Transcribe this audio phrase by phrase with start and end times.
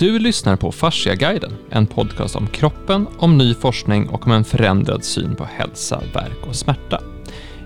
[0.00, 5.04] Du lyssnar på Fasciaguiden, en podcast om kroppen, om ny forskning och om en förändrad
[5.04, 7.00] syn på hälsa, verk och smärta.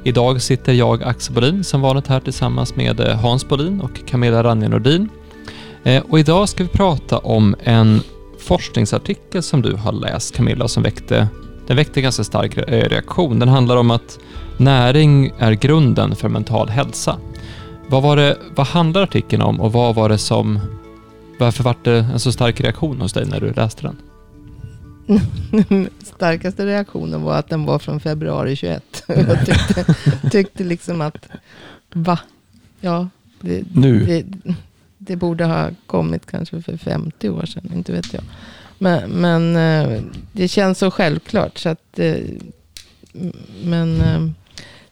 [0.05, 4.43] Idag sitter jag, Axel Bolin, som vanligt här tillsammans med eh, Hans Bolin och Camilla
[4.43, 5.09] Ranje Nordin.
[5.85, 8.01] Eh, och idag ska vi prata om en
[8.39, 11.29] forskningsartikel som du har läst, Camilla, som väckte,
[11.67, 13.39] den väckte ganska stark eh, reaktion.
[13.39, 14.19] Den handlar om att
[14.57, 17.17] näring är grunden för mental hälsa.
[17.89, 20.61] Vad, var det, vad handlar artikeln om och vad var det som
[21.39, 23.97] varför var det en så stark reaktion hos dig när du läste den?
[26.03, 29.05] Starkaste reaktionen var att den var från februari 21.
[29.09, 29.85] Jag tyckte,
[30.31, 31.29] tyckte liksom att,
[31.93, 32.19] va?
[32.81, 33.09] Ja,
[33.41, 34.05] det, nu.
[34.05, 34.25] Det,
[34.99, 38.23] det, borde ha kommit kanske för 50 år sedan, inte vet jag.
[38.79, 41.59] Men, men eh, det känns så självklart.
[41.59, 42.17] Så att, eh,
[43.65, 44.29] men eh,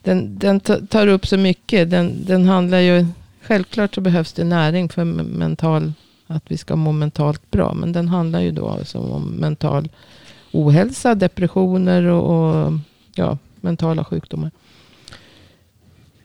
[0.03, 1.91] den, den tar upp så mycket.
[1.91, 3.07] Den, den handlar ju,
[3.43, 5.93] självklart så behövs det näring för mental
[6.33, 7.75] att vi ska må mentalt bra.
[7.75, 9.89] Men den handlar ju då alltså om mental
[10.53, 12.73] ohälsa, depressioner och, och
[13.15, 14.51] ja, mentala sjukdomar.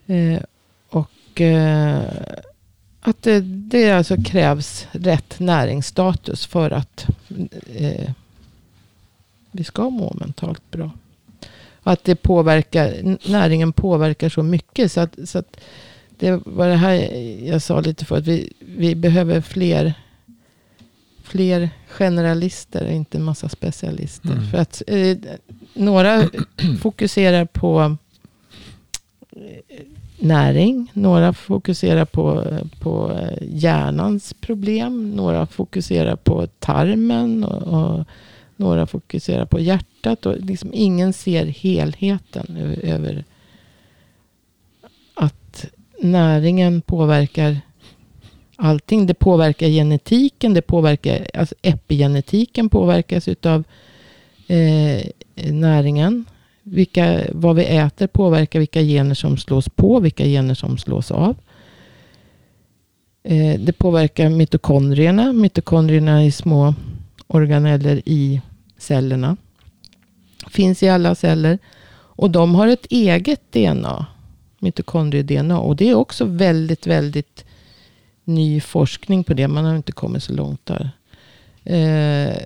[0.08, 0.40] Eh,
[0.90, 2.04] och eh,
[3.02, 7.08] att det, det alltså krävs rätt näringsstatus för att
[7.76, 8.12] eh,
[9.52, 10.92] vi ska må mentalt bra.
[11.84, 14.92] Och att det påverkar, näringen påverkar så mycket.
[14.92, 15.58] Så att, så att
[16.18, 16.94] det var det här
[17.46, 18.18] jag sa lite för.
[18.18, 19.94] Att vi, vi behöver fler,
[21.28, 24.32] fler generalister, inte massa specialister.
[24.32, 24.46] Mm.
[24.46, 25.18] För att eh,
[25.74, 26.30] några
[26.82, 27.98] fokuserar på
[29.32, 29.86] eh,
[30.20, 30.92] näring.
[30.94, 32.44] Några fokuserar på,
[32.80, 35.12] på eh, hjärnans problem.
[35.12, 37.44] Några fokuserar på tarmen.
[37.44, 38.06] Och, och
[38.56, 40.26] några fokuserar på hjärtat.
[40.26, 43.24] Och liksom ingen ser helheten över
[46.00, 47.62] näringen påverkar
[48.58, 49.06] allting.
[49.06, 53.64] Det påverkar genetiken, det påverkar, alltså epigenetiken påverkas utav
[54.48, 55.06] eh,
[55.52, 56.26] näringen.
[56.64, 61.36] Vilka, vad vi äter påverkar vilka gener som slås på, vilka gener som slås av.
[63.24, 65.34] Eh, det påverkar mitokondrierna.
[65.34, 66.74] Mitokondrierna är små
[67.28, 68.42] organeller i
[68.78, 69.38] cellerna.
[70.50, 71.60] Finns i alla celler.
[71.94, 74.06] Och de har ett eget DNA
[74.60, 75.60] mitokondrie-DNA.
[75.60, 77.46] Och det är också väldigt, väldigt
[78.28, 79.48] ny forskning på det.
[79.48, 80.90] Man har inte kommit så långt där.
[81.64, 82.38] Eh,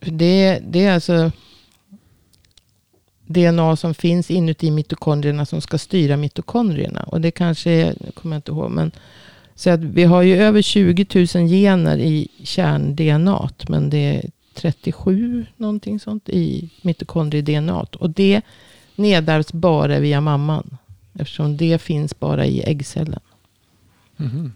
[0.00, 1.30] det, det är alltså
[3.26, 7.02] DNA som finns inuti mitokondrierna som ska styra mitokondrierna.
[7.02, 8.90] Och det kanske är, jag kommer inte ihåg, men
[9.54, 13.50] så att vi har ju över 20 000 gener i kärn-DNA.
[13.68, 17.86] Men det är 37 någonting sånt i mitokondrie-DNA.
[17.98, 18.42] Och det
[18.96, 20.76] nedärvs bara via mamman.
[21.18, 23.20] Eftersom det finns bara i äggcellen.
[24.18, 24.52] Mm.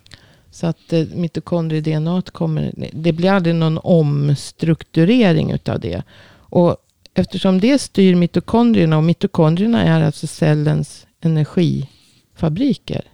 [0.50, 6.02] Så att eh, mitokondrie-DNA kommer, det blir aldrig någon omstrukturering utav det.
[6.30, 6.76] Och
[7.14, 13.04] eftersom det styr mitokondrierna och mitokondrierna är alltså cellens energifabriker.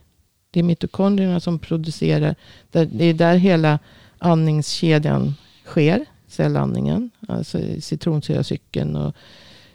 [0.51, 2.35] Det är mitokondrierna som producerar,
[2.71, 3.79] det är där hela
[4.19, 5.35] andningskedjan
[5.65, 7.11] sker, cellandningen.
[7.29, 9.15] Alltså citronsyracykeln och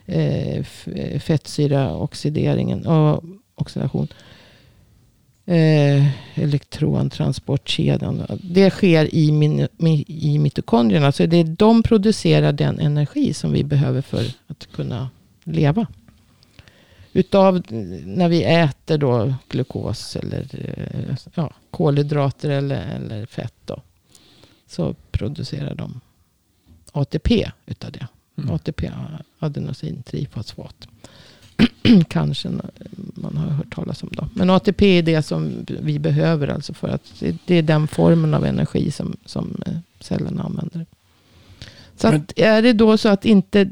[0.06, 4.08] eh, eh, fettsyraoxideringen och oxidation.
[5.46, 6.06] Eh,
[6.40, 8.26] elektrontransportkedjan.
[8.42, 9.68] Det sker i, min,
[10.06, 11.12] i mitokondrierna.
[11.12, 15.10] Så det är, de producerar den energi som vi behöver för att kunna
[15.44, 15.86] leva.
[17.12, 17.62] Utav
[18.04, 23.54] när vi äter då glukos eller eh, ja, kolhydrater eller, eller fett.
[23.64, 23.82] Då,
[24.66, 26.00] så producerar de
[26.92, 28.06] ATP utav det.
[28.38, 28.54] Mm.
[28.54, 28.90] ATP,
[29.38, 30.88] adenosin trifosfat.
[32.08, 32.48] Kanske
[33.14, 34.08] man har hört talas om.
[34.12, 34.28] Då.
[34.34, 36.48] Men ATP är det som vi behöver.
[36.48, 40.86] Alltså för att det är den formen av energi som, som eh, cellerna använder.
[41.96, 43.70] Så Men, är det då så att inte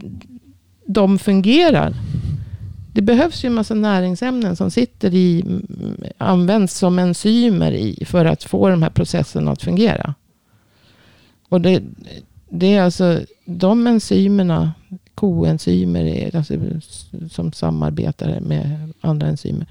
[0.86, 1.94] de fungerar.
[2.92, 5.44] Det behövs ju en massa näringsämnen som sitter i,
[6.18, 10.14] används som enzymer i för att få de här processerna att fungera.
[11.48, 11.82] Och det,
[12.50, 14.72] det är alltså de enzymerna,
[15.18, 16.54] koenzymer alltså,
[17.30, 19.66] som samarbetar med andra enzymer.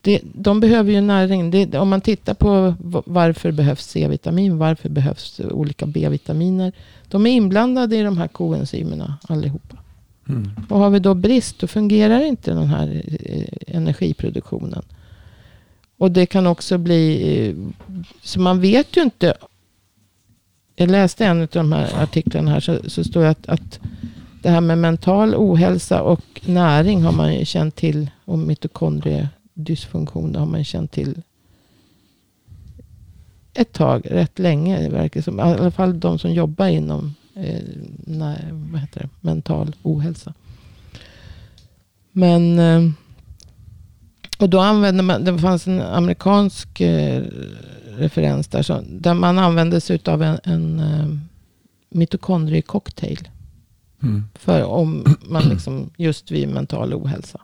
[0.00, 1.50] Det, de behöver ju näring.
[1.50, 2.74] Det, om man tittar på
[3.06, 6.72] varför behövs C-vitamin, varför behövs olika B-vitaminer.
[7.08, 9.76] De är inblandade i de här koenzymerna allihopa.
[10.28, 10.50] Mm.
[10.68, 14.82] Och har vi då brist, då fungerar inte den här eh, energiproduktionen.
[15.98, 17.06] Och det kan också bli,
[17.48, 17.54] eh,
[18.22, 19.34] så man vet ju inte
[20.76, 22.60] jag läste en av de här artiklarna här.
[22.60, 23.80] Så, så står det att, att
[24.42, 28.10] det här med mental ohälsa och näring har man ju känt till.
[28.24, 31.22] Och mitokondriedysfunktion har man känt till
[33.54, 35.38] ett tag, rätt länge verkar som.
[35.38, 37.60] I alla fall de som jobbar inom eh,
[38.06, 39.08] nej, vad heter det?
[39.20, 40.34] mental ohälsa.
[42.12, 42.90] Men eh,
[44.38, 47.22] och då använde man, det fanns en amerikansk eh,
[47.96, 48.62] referens där.
[48.62, 51.18] Så, där man använde sig av en, en eh,
[51.90, 53.28] mitokondriecocktail.
[54.02, 54.24] Mm.
[54.34, 57.40] För om man liksom, just vid mental ohälsa.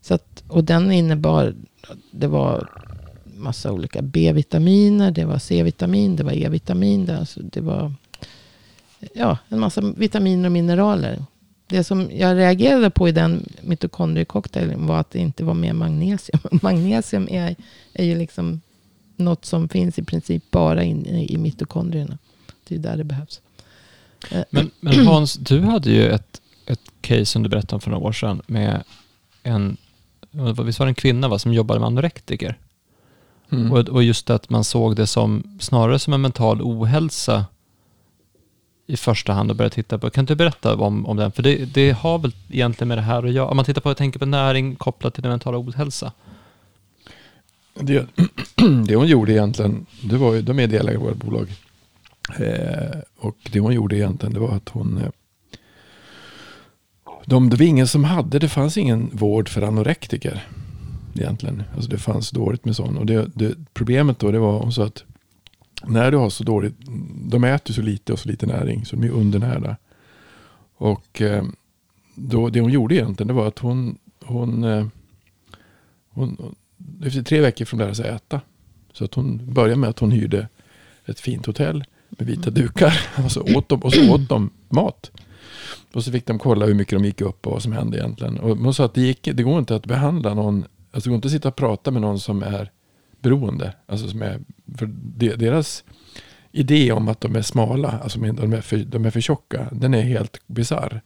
[0.00, 1.54] Så att, och den innebar,
[2.10, 2.70] det var
[3.36, 7.06] massa olika B-vitaminer, det var C-vitamin, det var E-vitamin.
[7.06, 7.92] Det, alltså det var
[9.14, 11.24] ja, en massa vitaminer och mineraler.
[11.66, 16.40] Det som jag reagerade på i den mitokondriecocktailen var att det inte var med magnesium.
[16.62, 17.56] Magnesium är,
[17.92, 18.60] är ju liksom
[19.16, 22.18] något som finns i princip bara inne i mitokondrierna.
[22.68, 23.40] Det är där det behövs.
[24.50, 28.06] Men, men Hans, du hade ju ett, ett case som du berättade om för några
[28.06, 28.82] år sedan med
[29.42, 29.76] en,
[30.64, 32.58] visst var det en kvinna va, som jobbade med anorektiker?
[33.50, 33.72] Mm.
[33.72, 37.44] Och, och just att man såg det som snarare som en mental ohälsa
[38.86, 40.10] i första hand och började titta på.
[40.10, 41.32] Kan du berätta om, om den?
[41.32, 43.48] För det, det har väl egentligen med det här att göra.
[43.48, 46.12] Om man tittar på, jag tänker på näring kopplat till den mentala ohälsa.
[47.74, 48.06] Det,
[48.86, 51.48] det hon gjorde egentligen, det var ju, de är delägare i vårt bolag.
[52.38, 54.98] Eh, och det hon gjorde egentligen, det var att hon...
[54.98, 55.10] Eh,
[57.26, 60.46] de, det var ingen som hade, det fanns ingen vård för anorektiker.
[61.14, 61.62] Egentligen.
[61.74, 62.98] Alltså det fanns dåligt med sån.
[62.98, 65.04] Och det, det, problemet då, det var så att
[65.84, 66.74] när du har så dåligt,
[67.30, 69.76] de äter så lite och så lite näring, så de är undernärda.
[70.76, 71.44] Och eh,
[72.14, 74.62] då, det hon gjorde egentligen, det var att hon, hon,
[76.08, 76.54] hon, hon
[77.04, 78.40] efter tre veckor från att lära sig äta.
[78.92, 80.48] Så att hon började med att hon hyrde
[81.06, 81.84] ett fint hotell
[82.18, 83.00] med vita dukar.
[83.24, 85.10] Och så åt de, och så åt de mat.
[85.92, 88.38] Och så fick de kolla hur mycket de gick upp och vad som hände egentligen.
[88.38, 91.14] Och hon sa att det, gick, det går inte att behandla någon, alltså det går
[91.14, 92.70] inte att sitta och prata med någon som är
[93.20, 93.74] beroende.
[93.86, 94.40] Alltså som är,
[94.76, 94.86] för
[95.36, 95.84] deras
[96.52, 99.94] idé om att de är smala, alltså de är för, de är för tjocka, den
[99.94, 101.02] är helt bizarr.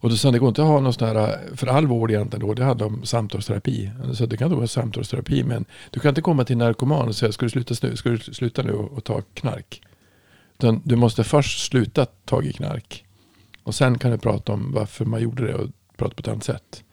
[0.00, 2.46] Och då sa det går inte att ha någon sån här, för all vård egentligen
[2.46, 3.90] då, det handlar om samtalsterapi.
[4.14, 7.32] Så det kan då vara samtalsterapi, men du kan inte komma till narkoman och säga,
[7.32, 9.82] ska du sluta, nu, ska du sluta nu och, och ta knark?
[10.58, 13.04] Utan du måste först sluta ta i knark.
[13.62, 16.44] Och sen kan du prata om varför man gjorde det och prata på ett annat
[16.44, 16.84] sätt.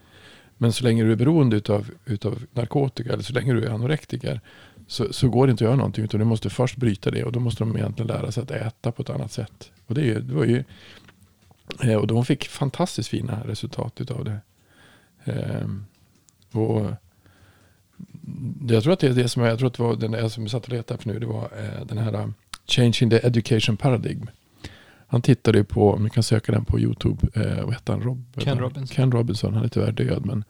[0.57, 4.41] Men så länge du är beroende utav, utav narkotika eller så länge du är anorektiker
[4.87, 6.03] så, så går det inte att göra någonting.
[6.03, 8.91] Utan du måste först bryta det och då måste de egentligen lära sig att äta
[8.91, 9.71] på ett annat sätt.
[9.87, 10.63] Och det, är, det var ju
[11.99, 14.39] och de fick fantastiskt fina resultat utav det.
[15.23, 15.67] Eh,
[16.51, 16.91] och
[18.69, 20.49] jag tror att det är det som jag tror att det var den jag som
[20.49, 21.19] satt och letade för nu.
[21.19, 22.33] Det var eh, den här um,
[22.67, 24.29] Changing the Education Paradigm.
[25.07, 28.01] Han tittade på, om ni kan söka den på YouTube, eh, vad hette han?
[28.01, 28.95] Rob, Ken Robinson.
[28.95, 30.25] Ken Robinson, han är tyvärr död.
[30.25, 30.43] Men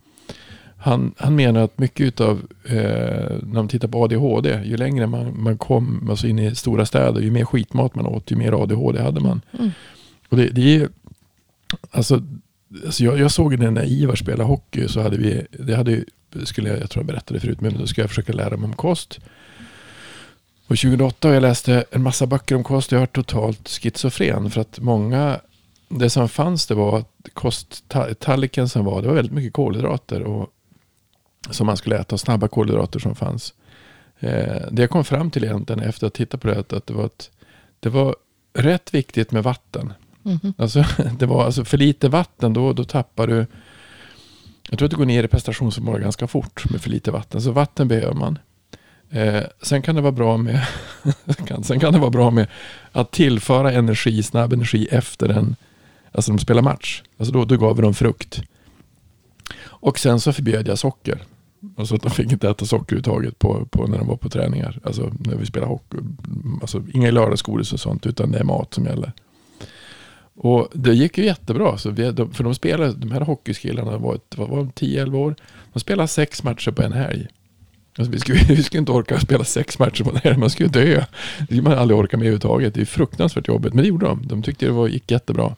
[0.78, 5.44] han, han menar att mycket av, eh, när man tittar på ADHD, ju längre man,
[5.44, 9.02] man kom alltså in i stora städer, ju mer skitmat man åt, ju mer ADHD
[9.02, 9.42] hade man.
[9.60, 9.72] Mm.
[10.30, 10.90] Och det, det är
[11.92, 12.22] Alltså,
[12.86, 16.04] alltså jag, jag såg när Ivar spelade hockey så hade vi, det hade,
[16.44, 18.76] skulle jag, jag tror jag berättade förut, men då skulle jag försöka lära mig om
[18.76, 19.20] kost.
[20.68, 22.92] Och 2008 jag läste en massa böcker om kost.
[22.92, 25.40] Jag var totalt schizofren för att många,
[25.90, 30.50] det som fanns det var att kosttallriken som var, det var väldigt mycket kolhydrater och
[31.50, 33.54] som man skulle äta, snabba kolhydrater som fanns.
[34.20, 36.94] Eh, det jag kom fram till egentligen efter att ha tittat på det, att det
[36.94, 37.32] var, ett,
[37.80, 38.16] det var
[38.54, 39.94] rätt viktigt med vatten.
[40.28, 40.54] Mm.
[40.58, 40.84] Alltså,
[41.20, 43.46] det var alltså för lite vatten, då, då tappar du...
[44.70, 47.42] Jag tror att du går ner i prestationsförmåga ganska fort med för lite vatten.
[47.42, 48.40] Så vatten behöver man.
[49.10, 50.68] Eh, sen kan det vara bra med
[51.64, 52.48] sen kan det vara bra med
[52.92, 55.56] att tillföra energi, snabb energi efter en,
[56.12, 57.04] alltså de spelar match.
[57.18, 58.42] Alltså då, då gav vi dem frukt.
[59.64, 61.24] Och sen så förbjöd jag socker.
[61.78, 64.80] Alltså att de fick inte äta socker överhuvudtaget på, på när de var på träningar.
[64.84, 65.98] Alltså när vi spelade hockey.
[66.62, 69.14] Alltså inga lördagsgodis och sånt utan det är mat som gäller.
[70.38, 71.78] Och det gick ju jättebra.
[71.78, 75.36] Så vi, för de spelade, de här hockeyskillarna var, var, var 10-11 år.
[75.74, 77.28] De spelade sex matcher på en helg.
[77.98, 80.38] Alltså vi, skulle, vi skulle inte orka spela sex matcher på en helg.
[80.38, 81.06] Man skulle dö.
[81.40, 82.74] Det skulle man aldrig orka med överhuvudtaget.
[82.74, 83.74] Det är fruktansvärt jobbigt.
[83.74, 84.28] Men det gjorde de.
[84.28, 85.56] De tyckte det var, gick jättebra.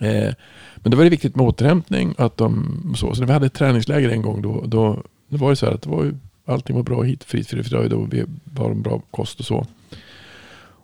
[0.00, 0.34] Eh,
[0.76, 2.14] men då var det viktigt med återhämtning.
[2.18, 3.14] Att de, så.
[3.14, 5.72] så när vi hade ett träningsläger en gång då, då, då var det så här
[5.72, 6.14] att det var,
[6.46, 9.66] allting var bra hit, fritt, fritt, fritt och vi var en bra kost och så.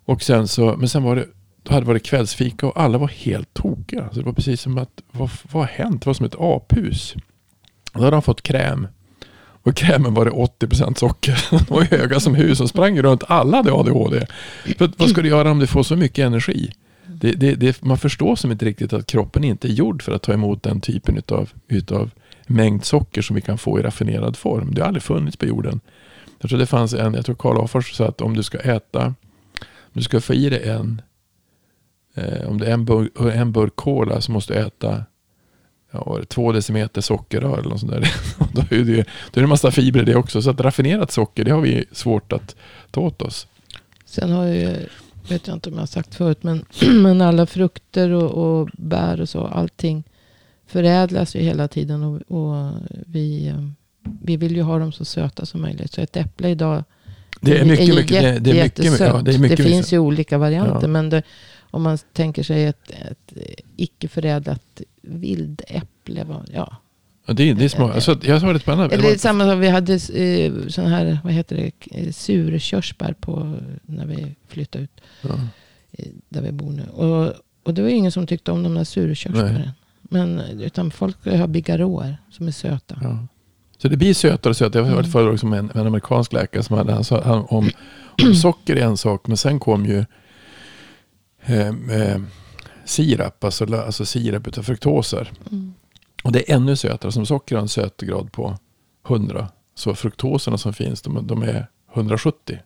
[0.04, 1.26] Och sen så, men sen var det
[1.68, 4.08] då hade det varit kvällsfika och alla var helt tokiga.
[4.12, 6.02] Så det var precis som att, vad, vad har hänt?
[6.02, 7.14] Det var som ett aphus.
[7.92, 8.87] Då hade de fått kräm.
[9.62, 11.46] Och krämen var det 80% socker.
[11.50, 13.22] De var höga som hus och sprang runt.
[13.26, 14.26] Alla hade ADHD.
[14.78, 16.72] För vad ska du göra om du får så mycket energi?
[17.06, 20.22] Det, det, det, man förstår som inte riktigt att kroppen inte är gjord för att
[20.22, 22.10] ta emot den typen utav, utav
[22.46, 24.75] mängd socker som vi kan få i raffinerad form.
[24.75, 25.80] Det har aldrig funnits på jorden.
[26.40, 29.06] Jag tror det fanns en, jag tror Karl Afors sa att om du ska äta,
[29.66, 31.02] om du ska få i dig en,
[32.18, 35.04] eh, om det är en burk, en burk cola så måste du äta
[35.90, 38.12] ja, två decimeter sockerrör eller något sånt där.
[38.52, 40.42] då, är det, då är det en massa fibrer det också.
[40.42, 42.56] Så att raffinerat socker, det har vi svårt att
[42.90, 43.46] ta åt oss.
[44.04, 44.76] Sen har ju,
[45.28, 46.64] vet jag inte om jag har sagt förut, men,
[47.02, 50.04] men alla frukter och, och bär och så, allting
[50.66, 52.02] förädlas ju hela tiden.
[52.02, 52.72] Och, och
[53.06, 53.68] vi, eh,
[54.22, 55.92] vi vill ju ha dem så söta som möjligt.
[55.92, 56.84] Så ett äpple idag
[57.40, 59.00] Det är mycket, är- det är mycket, jättesött.
[59.14, 60.78] ja, det är mycket, det finns ju olika varianter.
[60.82, 60.88] Ja.
[60.88, 61.22] Men det,
[61.70, 63.32] om man tänker sig ett, ett
[63.76, 66.26] icke förädlat vildäpple.
[66.52, 66.76] Ja.
[67.26, 67.88] Ja, det, är- det är små.
[67.90, 68.90] Alltså, jag sa det annan.
[68.90, 74.06] Eller samma som vi hade eh, sån här, vad heter det, eh, surkörsbär på när
[74.06, 75.00] vi flyttade ut.
[75.22, 75.28] ja.
[75.92, 76.82] eh, där vi bor nu.
[76.88, 77.32] Och,
[77.64, 79.70] och det var ingen som tyckte om de där surkörsbären.
[80.02, 82.98] Men utan folk har bigarråer som är söta.
[83.02, 83.26] Ja.
[83.78, 84.80] Så det blir sötare och sötare.
[84.82, 85.04] Jag var Mm.
[85.04, 87.70] ett föredrag som en, en amerikansk läkare som hade, han sa han, om,
[88.25, 90.04] om socker är en sak, men sen kom ju
[91.48, 92.20] eh, eh,
[92.84, 95.32] sirap, alltså, alltså sirap utav fruktoser.
[95.50, 95.74] Mm.
[96.22, 97.12] Och det är ännu sötare.
[97.12, 98.58] Som socker har en sötgrad på
[99.08, 99.48] 100.
[99.74, 102.58] Så fruktoserna som finns, de, de är 170.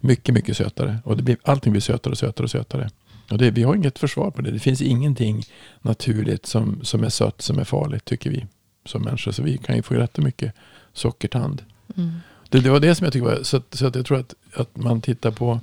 [0.00, 0.98] Mycket, mycket sötare.
[1.04, 2.90] Och det blir, allting blir sötare och sötare och sötare.
[3.30, 4.50] Och det, vi har inget försvar på det.
[4.50, 5.42] Det finns ingenting
[5.82, 8.46] naturligt som, som är sött som är farligt, tycker vi
[8.84, 9.32] som människor.
[9.32, 10.52] Så vi kan ju få rätt mycket
[10.92, 11.62] sockertand.
[11.96, 12.12] Mm.
[12.48, 14.76] Det, det var det som jag tycker var, så, så att jag tror att, att
[14.76, 15.60] man tittar på,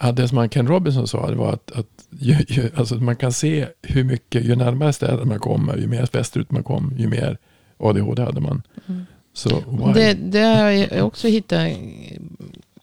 [0.00, 3.16] ja, det som han Ken Robinson sa, det var att, att ju, ju, alltså man
[3.16, 7.08] kan se hur mycket, ju närmare städer man kommer, ju mer västerut man kom, ju
[7.08, 7.38] mer
[7.78, 8.62] ADHD hade man.
[8.86, 9.06] Mm.
[9.32, 9.62] Så?
[9.94, 11.94] Det, det har jag också hittat en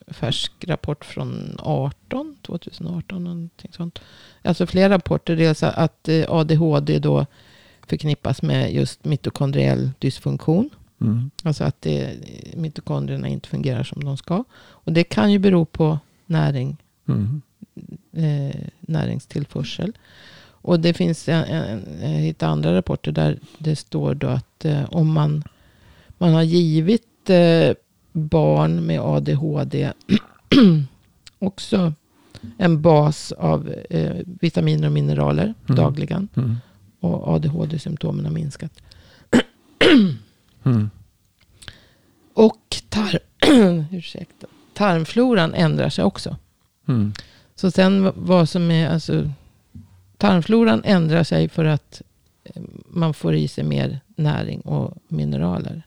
[0.08, 4.00] färsk rapport från 18, 2018, någonting sånt.
[4.42, 7.26] Alltså flera rapporter, dels att eh, ADHD då
[7.88, 10.70] förknippas med just mitokondriell dysfunktion.
[11.02, 11.32] Mm.
[11.44, 12.16] Alltså att det,
[12.56, 14.44] mitokondrierna inte fungerar som de ska.
[14.60, 16.78] Och det kan ju bero på näring,
[17.08, 17.42] Mm.
[18.14, 19.98] eh, näringstillförsel.
[20.62, 24.84] Och det finns en, en, jag hittade andra rapporter där det står då att eh,
[24.94, 25.44] om man,
[26.18, 27.72] man har givit eh,
[28.12, 29.92] barn med ADHD
[31.40, 31.94] också
[32.58, 35.76] en bas av eh, vitaminer och mineraler Mm.
[35.76, 36.28] dagligen.
[36.36, 36.56] Mm.
[37.00, 38.72] Och ADHD-symptomen har minskat.
[40.64, 40.90] Mm.
[42.34, 43.20] Och tar,
[43.92, 46.36] ursäkta, tarmfloran ändrar sig också.
[46.88, 47.14] Mm.
[47.56, 49.32] Så sen vad som är, alltså
[50.18, 52.02] tarmfloran ändrar sig för att
[52.44, 55.84] eh, man får i sig mer näring och mineraler.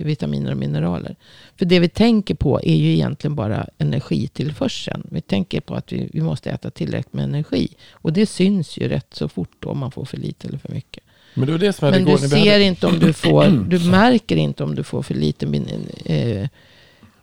[0.00, 1.16] Vitaminer och mineraler.
[1.56, 5.06] För det vi tänker på är ju egentligen bara energitillförseln.
[5.10, 7.68] Vi tänker på att vi, vi måste äta tillräckligt med energi.
[7.92, 10.72] Och det syns ju rätt så fort då om man får för lite eller för
[10.72, 11.04] mycket.
[11.34, 13.78] Men det var det som Men du igår ser hade, inte om du får, du
[13.90, 15.68] märker inte om du får för lite min,
[16.04, 16.48] eh,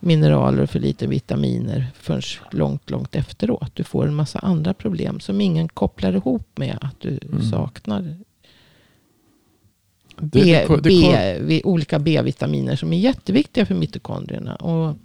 [0.03, 3.71] mineraler och för lite vitaminer förrän långt, långt efteråt.
[3.73, 7.43] Du får en massa andra problem som ingen kopplar ihop med att du Mm.
[7.43, 8.15] saknar
[10.17, 14.55] B, det B, olika B-vitaminer som är jätteviktiga för mitokondrierna.
[14.55, 14.95] Och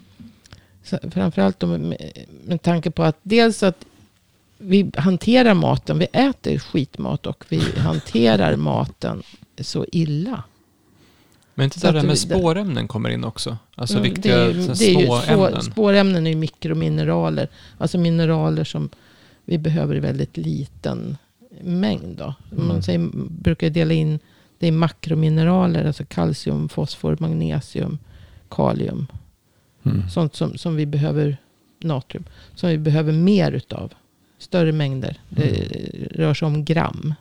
[1.11, 1.97] framförallt med,
[2.45, 3.85] med tanke på att dels att
[4.59, 9.23] vi hanterar maten, vi äter skitmat och vi hanterar maten
[9.61, 10.43] så illa.
[11.59, 13.57] Men inte där det att med spårämnen kommer in också?
[13.75, 17.49] Alltså Mm, viktiga det är ju- det är ju Spårämnen är ju mikromineraler.
[17.79, 18.89] Alltså mineraler som
[19.45, 21.17] vi behöver i väldigt liten
[21.63, 22.17] mängd.
[22.19, 22.35] Då.
[22.53, 22.69] Mm.
[22.69, 24.19] Man säger, brukar dela in
[24.59, 25.85] det i makromineraler.
[25.85, 27.99] Alltså kalcium, fosfor, magnesium,
[28.51, 29.07] kalium.
[29.83, 30.09] mm.
[30.11, 31.37] Sånt som, som vi behöver,
[31.81, 32.25] natrium,
[32.55, 33.93] som vi behöver mer utav.
[34.39, 35.21] Större mängder.
[35.29, 35.69] Det
[36.11, 37.15] rör sig om gram.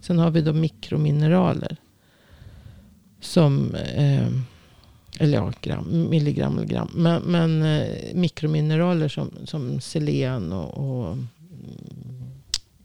[0.00, 1.76] Sen har vi då mikromineraler.
[3.20, 4.28] Som, eh,
[5.18, 6.90] eller ja, gram, milligram eller gram.
[6.94, 11.26] Men, men eh, mikromineraler som, som selen och, och mm,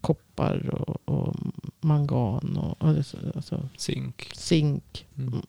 [0.02, 1.36] koppar och, och
[1.82, 4.30] mangan och alltså, alltså, Zink.
[4.34, 5.06] zink.
[5.18, 5.42] Mm.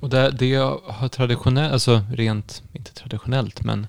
[0.00, 0.54] Och det, det
[0.84, 3.86] har traditionellt, alltså rent, inte traditionellt, men,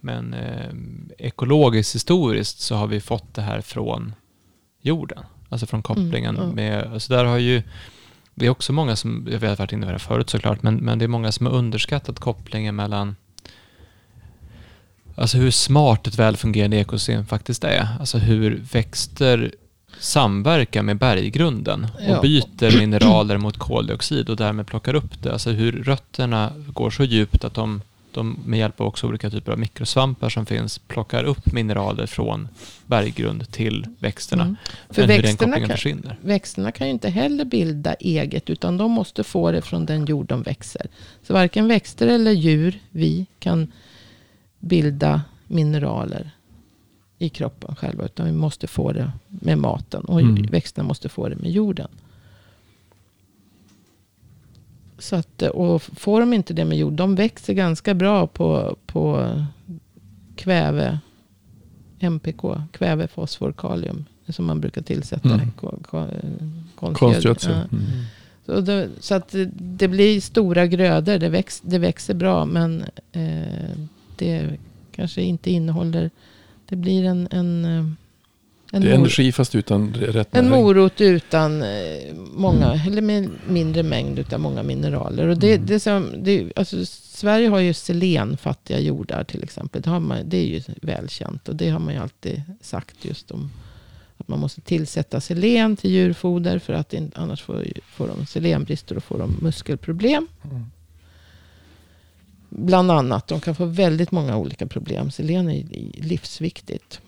[0.00, 0.70] men eh,
[1.18, 4.14] ekologiskt historiskt så har vi fått det här från
[4.80, 5.24] jorden.
[5.48, 6.54] Alltså från kopplingen Mm, ja.
[6.54, 7.62] med, alltså där har ju,
[8.40, 10.98] det är också många som, jag har varit inne på det förut såklart, men, men
[10.98, 13.16] det är många som har underskattat kopplingen mellan
[15.14, 17.88] Alltså hur smart ett välfungerande ekosystem faktiskt är.
[18.00, 19.54] Alltså hur växter
[19.98, 22.20] samverkar med berggrunden och Ja.
[22.20, 25.32] byter mineraler mot koldioxid och därmed plockar upp det.
[25.32, 27.82] Alltså hur rötterna går så djupt att de
[28.14, 32.48] de med hjälp av också olika typer av mikrosvampar som finns plockar upp mineraler från
[32.86, 34.42] berggrund till växterna.
[34.42, 34.56] Mm.
[34.90, 38.50] För Men hur den växterna kan, växterna kan ju inte heller bilda eget.
[38.50, 40.86] Utan de måste få det från den jord de växer.
[41.22, 43.72] Så varken växter eller djur, vi, kan
[44.58, 46.30] bilda mineraler
[47.18, 48.04] i kroppen själva.
[48.04, 50.04] Utan vi måste få det med maten.
[50.04, 50.42] Och Mm.
[50.42, 51.88] växterna måste få det med jorden.
[55.00, 56.92] Så att, och får de inte det med jord.
[56.92, 59.34] De växer ganska bra på, på
[60.36, 60.98] kväve.
[61.98, 62.42] MPK.
[62.72, 64.04] Kväve, fosfor, kalium.
[64.28, 65.28] Som man brukar tillsätta.
[65.34, 65.50] Mm.
[65.60, 66.06] Ko- ko-
[66.76, 67.52] konstgöd- Konstgödsel.
[67.52, 67.76] Ja.
[67.76, 67.84] Mm.
[68.46, 71.18] Så, det, så att det, det blir stora grödor.
[71.18, 72.44] Det, väx, det växer bra.
[72.44, 73.76] Men eh,
[74.16, 74.50] det
[74.92, 76.10] kanske inte innehåller.
[76.68, 77.84] Det blir en, en, eh,
[78.72, 80.62] en, Det är energi fast utan rätt en näring.
[80.64, 82.80] morot utan eh, många.
[82.86, 85.26] Eller med mindre mängd utav många mineraler.
[85.28, 85.66] Och det, Mm.
[85.66, 89.82] det som, det, alltså, Sverige har ju selenfattiga jordar till exempel.
[89.82, 91.48] Det, har man, det är ju välkänt.
[91.48, 93.50] Och det har man ju alltid sagt just om.
[94.18, 96.58] Att man måste tillsätta selen till djurfoder.
[96.58, 100.26] För att in, annars får, får de selenbrister och får de muskelproblem.
[100.44, 100.64] Mm.
[102.48, 103.26] Bland annat.
[103.28, 105.10] De kan få väldigt många olika problem.
[105.10, 105.64] Selen är
[106.02, 107.00] livsviktigt.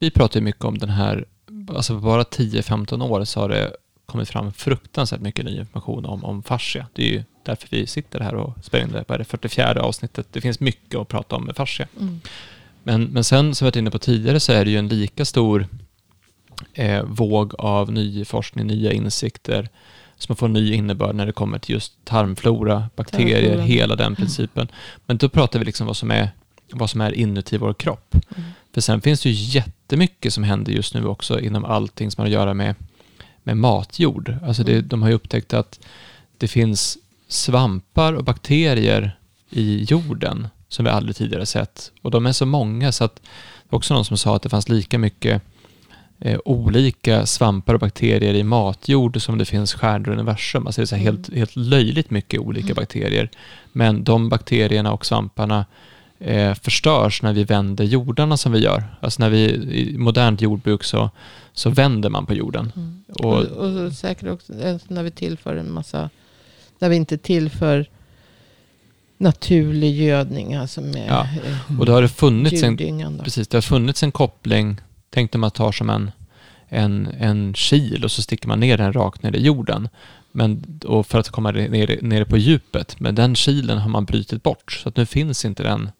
[0.00, 1.24] Vi pratar ju mycket om den här,
[1.68, 3.72] alltså på bara 10-15 år så har det
[4.06, 6.86] kommit fram fruktansvärt mycket ny information om, om fascia.
[6.92, 10.26] Det är ju därför vi sitter här och spelar in det på det 44 avsnittet.
[10.32, 11.88] Det finns mycket att prata om med fascia.
[12.00, 12.20] Mm.
[12.82, 15.24] Men, men sen som vi varit inne på tidigare så är det ju en lika
[15.24, 15.66] stor
[16.74, 19.68] eh, våg av ny forskning, nya insikter
[20.18, 23.62] som får ny innebörd när det kommer till just tarmflora, bakterier, Tarmflora.
[23.62, 24.68] hela den principen.
[25.06, 26.30] Men då pratar vi liksom vad som är,
[26.72, 28.14] vad som är inuti vår kropp.
[28.36, 28.50] Mm.
[28.74, 32.26] För sen finns det ju jättemycket som händer just nu också inom allting som har
[32.26, 32.74] att göra med,
[33.42, 34.34] med matjord.
[34.44, 34.88] Alltså det, Mm.
[34.88, 35.80] de har ju upptäckt att
[36.38, 36.98] det finns
[37.28, 39.16] svampar och bakterier
[39.50, 41.92] i jorden som vi aldrig tidigare sett.
[42.02, 43.22] Och de är så många så att det
[43.68, 45.42] var också någon som sa att det fanns lika mycket
[46.20, 50.66] eh, olika svampar och bakterier i matjord som det finns stjärnor i universum.
[50.66, 51.04] Alltså det är så Mm.
[51.06, 52.74] helt, helt löjligt mycket olika Mm.
[52.74, 53.30] bakterier.
[53.72, 55.64] Men de bakterierna och svamparna
[56.20, 58.84] eh, förstörs när vi vänder jordarna som vi gör.
[59.00, 61.10] Alltså när vi i modernt jordbruk så,
[61.52, 62.72] så vänder man på jorden.
[62.76, 63.04] Mm.
[63.08, 66.10] Och, Och, och säkert också eh, när vi tillför en massa.
[66.78, 67.86] När vi inte tillför
[69.18, 70.54] naturlig gödning.
[70.54, 72.76] Alltså med Ja, eh, och då har det funnits en,
[73.24, 74.80] precis, det har funnits en koppling,
[75.10, 76.10] tänk dig man tar som en,
[76.68, 79.88] en, en kil och så sticker man ner den rakt ner i jorden.
[80.32, 83.00] Men, och för att komma ner, ner på djupet.
[83.00, 84.72] Men den kilen har man brutit bort.
[84.72, 85.90] Så att nu finns inte den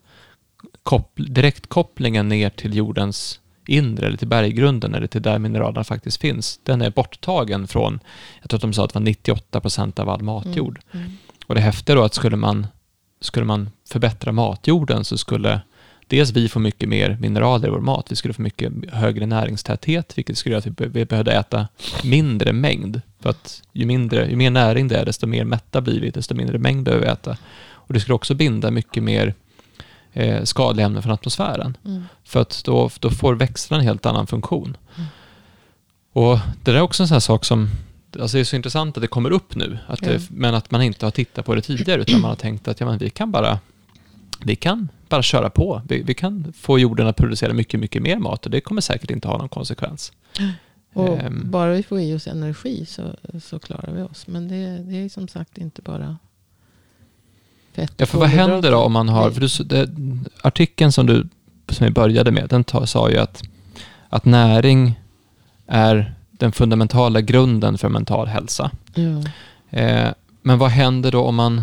[0.82, 6.60] koppl- direktkopplingen ner till jordens inre eller till berggrunden eller till där mineralerna faktiskt finns.
[6.62, 8.00] Den är borttagen från,
[8.40, 10.80] jag tror att de sa att det var 98 procent av all matjord.
[10.92, 11.06] Mm.
[11.06, 11.16] Mm.
[11.46, 12.66] Och det häftiga då att skulle man,
[13.20, 15.60] skulle man förbättra matjorden så skulle
[16.06, 20.18] dels vi få mycket mer mineraler i vår mat, vi skulle få mycket högre näringstäthet,
[20.18, 21.68] vilket skulle göra att vi, vi behövde äta
[22.04, 23.00] mindre mängd.
[23.20, 26.34] För att ju, mindre, ju mer näring det är, desto mer mätta blir vi, desto
[26.34, 27.36] mindre mängd behöver vi äta.
[27.72, 29.34] Och det skulle också binda mycket mer
[30.12, 31.76] eh, skadliga ämnen från atmosfären.
[31.84, 32.04] Mm.
[32.24, 34.76] För att då, då får växterna en helt annan funktion.
[34.96, 35.08] Mm.
[36.12, 37.68] Och det där är också en sån här sak som,
[38.20, 40.82] alltså det är så intressant att det kommer upp nu, att det, men att man
[40.82, 43.30] inte har tittat på det tidigare, utan man har tänkt att ja, men vi kan
[43.30, 43.58] bara
[44.44, 45.82] vi kan bara köra på.
[45.88, 49.10] Vi, vi kan få jorden att producera mycket, mycket mer mat och det kommer säkert
[49.10, 50.12] inte ha någon konsekvens.
[50.92, 51.50] Och Ehm.
[51.50, 53.02] bara vi får i oss energi så,
[53.42, 54.26] så klarar vi oss.
[54.26, 56.18] Men det, det är som sagt inte bara
[57.72, 59.90] fett Ja, för vad händer då om man har, för du, det,
[60.42, 61.26] artikeln som du
[61.68, 63.42] som vi började med, den ta, sa ju att,
[64.08, 65.00] att näring
[65.66, 68.70] är den fundamentala grunden för mental hälsa.
[68.94, 69.22] Ja.
[69.78, 70.10] Eh,
[70.42, 71.62] men vad händer då om man,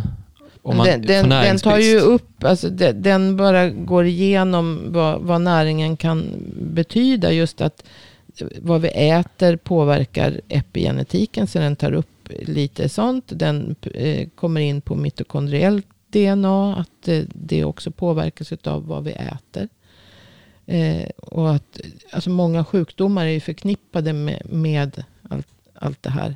[0.62, 5.22] om man den, den, den tar ju upp, alltså den, den bara går igenom vad,
[5.22, 6.26] vad näringen kan
[6.62, 7.32] betyda.
[7.32, 7.84] Just att
[8.62, 11.48] vad vi äter påverkar epigenetiken.
[11.48, 13.24] Så den tar upp lite sånt.
[13.28, 16.76] Den eh, kommer in på mitokondriellt DNA.
[16.76, 19.70] Att eh, det också påverkas av vad vi äter.
[20.66, 26.36] Eh, och att alltså många sjukdomar är ju förknippade med, med allt, allt det här.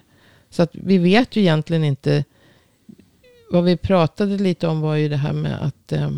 [0.49, 2.23] Så att vi vet ju egentligen inte.
[3.51, 6.09] Vad vi pratade lite om var ju det här med att eh,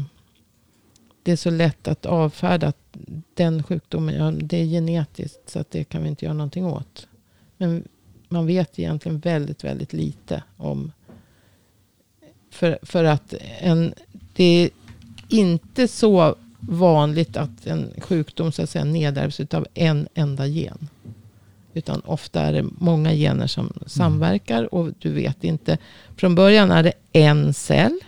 [1.23, 2.97] det är så lätt att avfärda att
[3.33, 7.07] den sjukdomen, ja, det är genetiskt så att det kan vi inte göra någonting åt.
[7.57, 7.87] Men
[8.29, 10.91] man vet egentligen väldigt, väldigt lite om.
[12.53, 13.93] För, för att en,
[14.33, 14.69] det är
[15.27, 20.89] inte så vanligt att en sjukdom så att säga nedärvs av en enda gen.
[21.73, 25.77] Utan ofta är det många gener som samverkar och du vet inte.
[26.15, 27.99] Från början är det en cell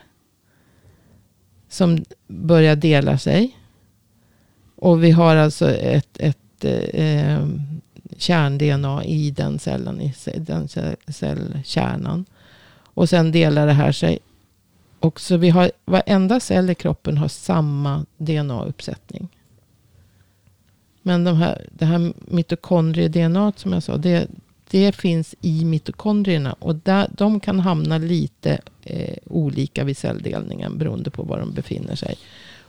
[1.69, 3.60] som börjar dela sig.
[4.75, 7.47] Och vi har alltså ett, ett eh,
[8.17, 10.67] kärn-DNA i den cellen, i den
[11.08, 12.25] cellkärnan.
[12.95, 14.19] Och sen delar det här sig.
[14.99, 19.27] Och så vi har, varenda cell i kroppen har samma DNA-uppsättning.
[21.01, 24.27] Men de här, det här mitokondrie-DNA som jag sa, det,
[24.69, 26.53] det finns i mitokondrierna.
[26.53, 31.95] Och där, de kan hamna lite eh, olika vid celldelningen beroende på var de befinner
[31.95, 32.15] sig.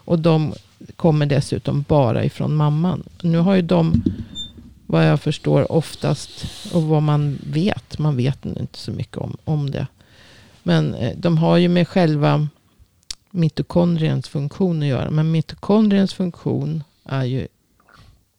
[0.06, 0.54] Och de
[0.96, 3.02] kommer dessutom bara ifrån mamman.
[3.22, 4.02] Nu har ju de,
[4.86, 9.70] vad jag förstår, oftast, och vad man vet, man vet inte så mycket om, om
[9.70, 9.86] det.
[10.66, 12.48] Men eh, de har ju med själva
[13.30, 15.10] mitokondriens funktion att göra.
[15.10, 17.48] Men mitokondriens funktion är ju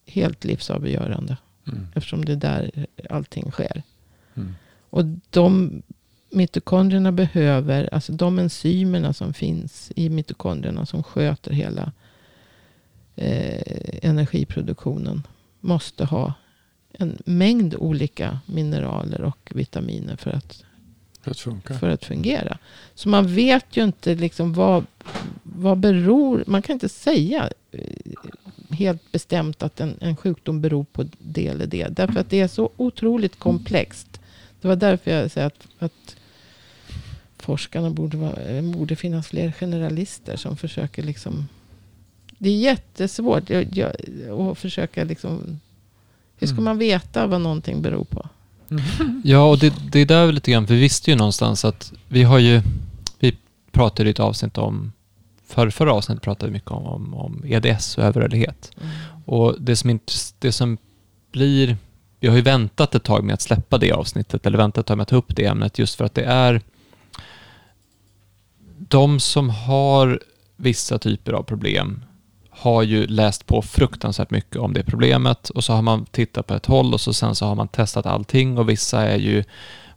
[0.05, 1.37] helt livsavgörande.
[1.67, 1.87] Mm.
[1.95, 3.83] Eftersom det är där allting sker.
[4.35, 4.55] Mm.
[4.89, 5.81] Och de
[6.29, 11.91] mitokondrierna behöver, alltså de enzymerna som finns i mitokondrierna som sköter hela
[13.15, 15.27] eh, energiproduktionen.
[15.59, 16.33] Måste ha
[16.91, 20.63] en mängd olika mineraler och vitaminer för att,
[21.27, 21.73] för att, funka.
[21.73, 22.57] För att fungera.
[22.95, 24.85] Så man vet ju inte liksom vad,
[25.43, 27.81] vad beror, man kan inte säga eh,
[28.69, 31.87] helt bestämt att en, en sjukdom beror på det eller det.
[31.87, 34.21] Därför att det är så otroligt komplext.
[34.61, 36.15] Det var därför jag säger att, att
[37.37, 41.47] forskarna borde, vara, borde finnas fler generalister som försöker liksom.
[42.37, 45.59] Det är jättesvårt att försöka liksom.
[46.39, 46.63] Hur ska mm.
[46.63, 48.29] man veta vad någonting beror på?
[48.71, 49.21] Mm.
[49.25, 50.65] Ja, och det, det är där lite grann.
[50.65, 52.61] Vi visste ju någonstans att vi har ju.
[53.19, 53.37] Vi
[53.71, 54.91] pratade i ett avsnitt om
[55.47, 58.71] för förra avsnittet pratade vi mycket om, om, om EDS och överrörlighet.
[58.81, 58.93] Mm.
[59.25, 60.77] Och det som, inte, det som
[61.31, 61.77] blir...
[62.19, 64.97] Vi har ju väntat ett tag med att släppa det avsnittet, eller väntat ett tag
[64.97, 66.61] med att ta upp det ämnet, just för att det är
[68.77, 70.19] de som har
[70.55, 72.03] vissa typer av problem
[72.57, 76.53] har ju läst på fruktansvärt mycket om det problemet och så har man tittat på
[76.53, 79.43] ett håll och så sen så har man testat allting och vissa är ju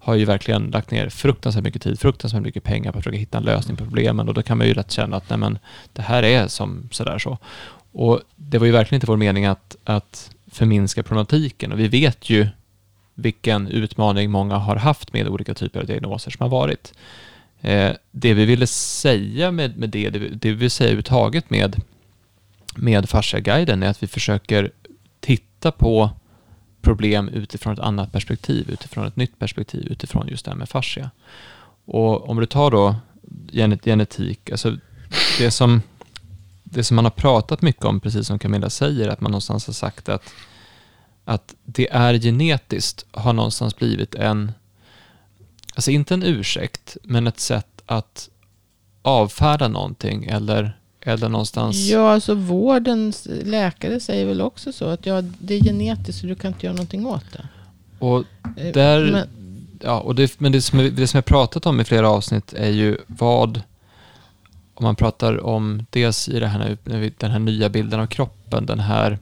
[0.02, 3.38] har ju verkligen lagt ner fruktansvärt mycket tid, fruktansvärt mycket pengar på att försöka hitta
[3.38, 5.58] en lösning på problemen och då kan man ju lätt känna att nej men,
[5.92, 7.38] det här är som sådär så.
[7.92, 12.30] Och det var ju verkligen inte vår mening att, att förminska problematiken och vi vet
[12.30, 12.46] ju
[13.14, 16.92] vilken utmaning många har haft med olika typer av diagnoser som har varit.
[17.60, 21.82] Eh, det vi ville säga med, med det, det, det vi vill säga överhuvudtaget med,
[22.76, 24.70] med fasciaguiden är att vi försöker
[25.20, 26.10] titta på
[26.82, 31.10] problem utifrån ett annat perspektiv, utifrån ett nytt perspektiv, utifrån just det här med fascia.
[31.84, 32.96] Och om du tar då
[33.52, 34.76] genetik, alltså
[35.38, 35.82] det som,
[36.64, 39.74] det som man har pratat mycket om, precis som Camilla säger, att man någonstans har
[39.74, 40.32] sagt att,
[41.24, 44.52] att det är genetiskt, har någonstans blivit en,
[45.74, 48.28] alltså inte en ursäkt, men ett sätt att
[49.02, 51.76] avfärda någonting eller eller någonstans?
[51.76, 54.84] Ja, alltså vårdens läkare säger väl också så.
[54.84, 57.48] Att ja, det är genetiskt så du kan inte göra någonting åt det.
[57.98, 58.24] Och
[58.56, 59.28] eh, där, men,
[59.80, 62.70] ja, och det, men det som, det som jag pratat om i flera avsnitt är
[62.70, 63.62] ju vad,
[64.74, 66.76] om man pratar om dels i det här,
[67.18, 69.18] den här nya bilden av kroppen, den här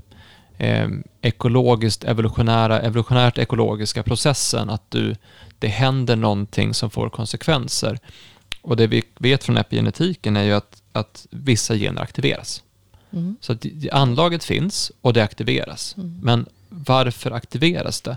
[0.58, 0.88] eh,
[1.22, 5.16] ekologiskt evolutionära, evolutionärt ekologiska processen, att du,
[5.58, 7.98] det händer någonting som får konsekvenser.
[8.68, 12.62] Och det vi vet från epigenetiken är ju att att vissa gener aktiveras.
[13.10, 13.36] Mm.
[13.40, 15.94] Så att anlaget finns och det aktiveras.
[15.96, 16.20] Mm.
[16.22, 18.16] Men varför aktiveras det?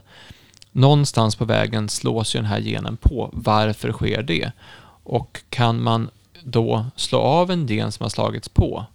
[0.71, 3.29] Någonstans på vägen slås ju den här genen på.
[3.33, 4.51] Varför sker det?
[5.03, 6.09] Och kan man
[6.43, 8.85] då slå av en gen som har slagits på?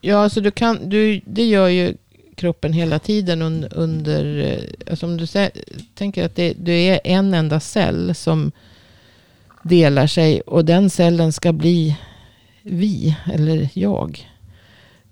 [0.00, 1.96] Ja, alltså du kan, du, det gör ju
[2.34, 5.26] kroppen hela tiden under, under eh, alltså om du
[5.94, 8.52] tänker att det, det är en enda cell som
[9.68, 11.96] delar sig och den cellen ska bli
[12.62, 14.28] vi, eller jag,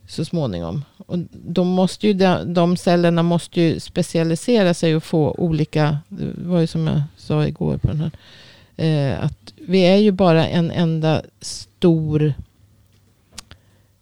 [0.07, 0.85] så småningom.
[1.07, 2.13] Och de, måste ju,
[2.47, 7.47] de cellerna måste ju specialisera sig och få olika, det var ju som jag sa
[7.47, 8.11] igår på den här,
[8.77, 12.35] eh, att vi är ju bara en enda stor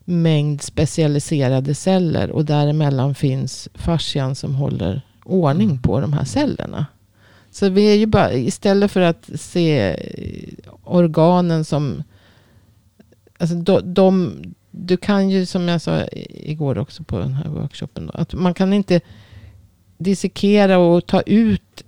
[0.04, 6.86] mängd specialiserade celler och däremellan finns fascian som håller ordning på de här cellerna.
[7.50, 9.96] Så vi är ju bara, istället för att se
[10.92, 12.02] organen som
[13.42, 14.36] Alltså de, de,
[14.70, 18.54] du kan ju, som jag sa igår också på den här workshopen, då, att man
[18.54, 19.00] kan inte
[19.98, 21.84] dissekera och ta ut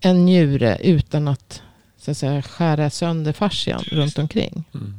[0.00, 1.62] en njure utan att,
[1.96, 4.64] så att säga, skära sönder fascian runt omkring.
[4.74, 4.94] Mm.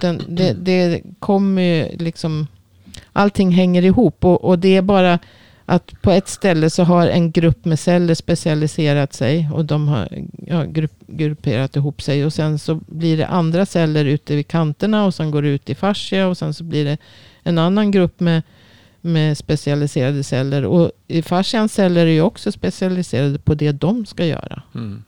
[0.00, 2.46] Den, det, det kommer ju liksom,
[3.12, 5.18] allting hänger ihop och, och det är bara
[5.70, 9.48] att på ett ställe så har en grupp med celler specialiserat sig.
[9.52, 10.08] Och de har
[10.46, 12.24] ja, grupp, grupperat ihop sig.
[12.24, 15.04] Och sen så blir det andra celler ute vid kanterna.
[15.04, 16.28] Och sen går det ut i fascia.
[16.28, 16.98] Och sen så blir det
[17.42, 18.42] en annan grupp med,
[19.00, 20.64] med specialiserade celler.
[20.64, 24.62] Och i fascians celler är ju också specialiserade på det de ska göra.
[24.74, 25.02] Mm.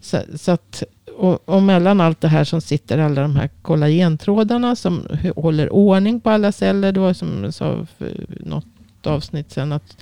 [0.00, 0.82] Så, så att,
[1.16, 5.06] och, och mellan allt det här som sitter alla de här kollagentrådarna som
[5.36, 6.92] håller ordning på alla celler.
[6.92, 8.64] Det var som jag sa för något
[9.06, 9.96] avsnitt sen att,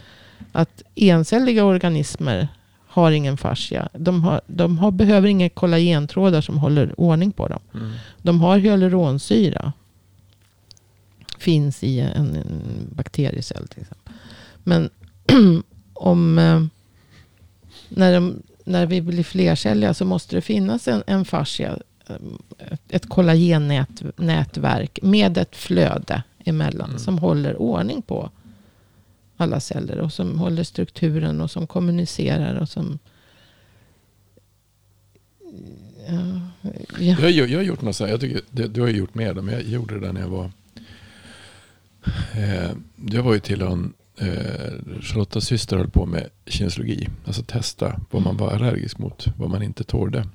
[0.53, 2.49] att encelliga organismer
[2.87, 3.89] har ingen fascia.
[3.93, 7.61] De, har, de har, behöver inga kollagentrådar som håller ordning på dem.
[7.75, 7.93] Mm.
[8.23, 9.73] De har hyaluronsyra.
[11.39, 14.13] Finns i en, en bakteriecell till exempel.
[14.65, 14.91] Men
[15.95, 16.63] om eh,
[17.89, 21.79] när, de, när vi blir flercelliga så måste det finnas en, en fascia.
[22.07, 22.17] eh,
[22.59, 26.89] Ett, ett kollagennätverk med ett flöde emellan.
[26.89, 26.99] Mm.
[26.99, 28.31] Som håller ordning på
[29.37, 29.99] alla celler.
[29.99, 32.55] Och som håller strukturen och som kommunicerar.
[32.55, 32.99] Och som
[36.09, 36.71] Ja, ja.
[36.99, 39.35] Jag, har jag har gjort något så jag tycker, det, du har ju gjort mer
[39.35, 40.51] men jag gjorde det där när jag var...
[42.35, 42.71] Eh,
[43.11, 43.93] jag var ju till en...
[44.19, 47.09] Eh, Charlottas syster höll på med kinesologi.
[47.25, 50.29] Alltså testa vad man var allergisk mot, vad man inte tålde.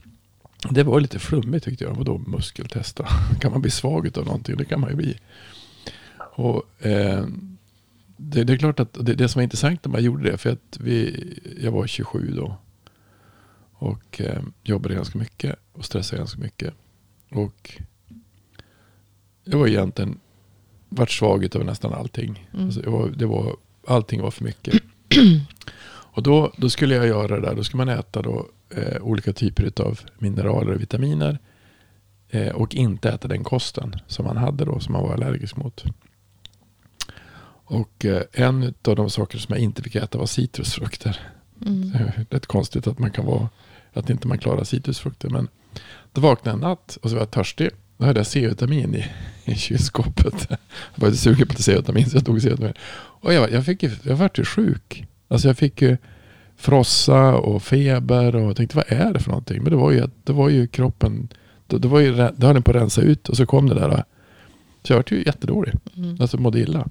[0.70, 1.96] Det var lite flummigt tyckte jag.
[1.96, 3.08] Vadå muskeltesta?
[3.40, 4.58] Kan man bli svag av någonting?
[4.58, 5.18] Det kan man ju bli.
[6.18, 7.26] Och eh,
[8.24, 10.50] det, det är klart att det, det som var intressant när man gjorde det, för
[10.50, 11.24] att vi,
[11.62, 12.58] jag var 27 då.
[13.74, 16.74] Och eh, jobbade ganska mycket och stressade ganska mycket.
[17.32, 17.82] Och
[19.44, 20.20] jag var egentligen
[20.90, 22.50] vart svag över nästan allting.
[22.54, 22.66] Mm.
[22.66, 23.56] Alltså, var, det var,
[23.88, 24.84] allting var för mycket.
[25.90, 27.56] och då, då skulle jag göra det där.
[27.56, 31.40] Då skulle man äta då, eh, olika typer av mineraler och vitaminer.
[32.30, 35.84] Eh, och inte äta den kosten som man hade då, som man var allergisk mot.
[37.72, 41.20] Och eh, en av de saker som jag inte fick äta var citrusfrukter.
[41.66, 41.92] Mm.
[41.92, 43.50] Det är rätt konstigt att man kan vara
[43.94, 45.30] att inte man klarar citrusfrukter.
[45.30, 45.48] Men
[46.14, 47.70] då vaknade jag en natt och så var jag törstig.
[47.98, 49.06] Då hade jag C-vitamin i,
[49.52, 50.48] i kylskåpet.
[50.50, 50.58] Jag
[50.96, 52.74] var lite sugen på C-vitamin så jag tog C-vitamin.
[52.94, 55.06] Och jag, jag, fick, jag vart ju sjuk.
[55.28, 55.98] Alltså jag fick ju
[56.58, 59.64] frossa och feber och jag tänkte vad är det för någonting?
[59.64, 61.28] Men det var ju, det var ju kroppen,
[61.68, 63.76] det, det var ju, det höll den på att rensa ut och så kom det
[63.76, 64.04] där.
[64.84, 65.74] Så jag vart ju jättedålig.
[65.98, 66.18] Mm.
[66.20, 66.88] Alltså mådde illa.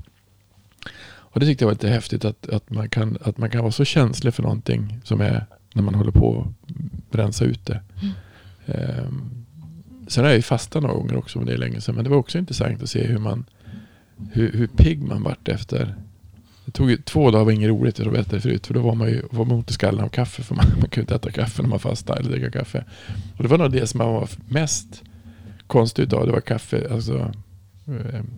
[1.30, 3.72] Och det tyckte jag var lite häftigt att, att, man kan, att man kan vara
[3.72, 6.54] så känslig för någonting som är när man håller på
[7.10, 7.80] att rensa ut det.
[8.66, 9.30] Ehm,
[10.08, 11.94] sen har jag ju fastat några gånger också, men det är länge sedan.
[11.94, 13.44] Men det var också intressant att se hur man
[14.32, 15.94] hur, hur pigg man vart efter.
[16.64, 18.66] Det tog ju två dagar var inget roligt, jag berättade förut.
[18.66, 20.42] För då var man ju var man ont i skallen av kaffe.
[20.42, 22.84] För man, man kunde inte äta kaffe när man fastade eller dricka kaffe.
[23.36, 25.02] Och det var nog det som man var mest
[25.66, 26.26] konstig utav.
[26.26, 27.32] Det var kaffe, alltså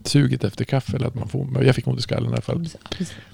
[0.05, 0.97] suget efter kaffe.
[0.97, 2.69] Eller att man får, jag fick ont i skallen i alla fall.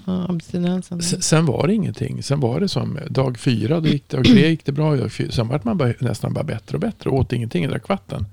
[0.05, 1.01] Abstinensen.
[1.01, 2.23] Sen, sen var det ingenting.
[2.23, 4.95] Sen var det som eh, dag fyra, då gick det, dag tre gick det bra.
[4.95, 7.09] Dag fyra, sen vart man bara, nästan bara bättre och bättre.
[7.09, 8.25] Åt ingenting, drack vatten.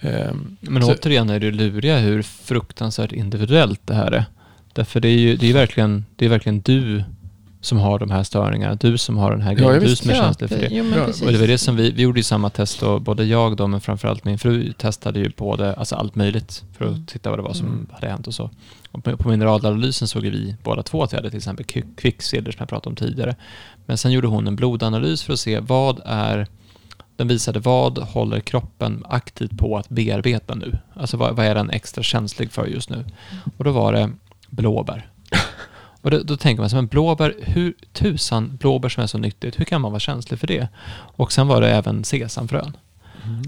[0.00, 4.24] Ehm, Men så- återigen är det luriga hur fruktansvärt individuellt det här är.
[4.72, 7.04] Därför det är ju det är verkligen, det är verkligen du
[7.64, 8.74] som har de här störningarna.
[8.74, 9.72] Du som har den här Ja, grejen.
[9.74, 10.68] jag du som är känslig för det.
[10.70, 11.04] Jo, men Ja.
[11.26, 13.66] Och det var det som vi, vi gjorde ju samma test och både jag då,
[13.66, 17.06] men framförallt min fru testade ju både, alltså allt möjligt för att Mm.
[17.06, 17.86] titta vad det var som Mm.
[17.92, 18.50] hade hänt och så.
[18.90, 22.50] Och på, på mineralanalysen såg vi båda två att vi hade till exempel kvick- kvicksilver
[22.52, 23.36] som jag pratade om tidigare.
[23.86, 26.46] Men sen gjorde hon en blodanalys för att se vad är,
[27.16, 30.78] den visade vad håller kroppen aktivt på att bearbeta nu?
[30.94, 33.04] Alltså vad, vad är den extra känslig för just nu?
[33.56, 34.10] Och då var det
[34.48, 35.08] blåbär.
[36.02, 39.60] Och då, då tänker man så men blåbär, hur tusan, blåbär som är så nyttigt,
[39.60, 40.68] hur kan man vara känslig för det?
[40.94, 42.76] Och sen var det även sesamfrön.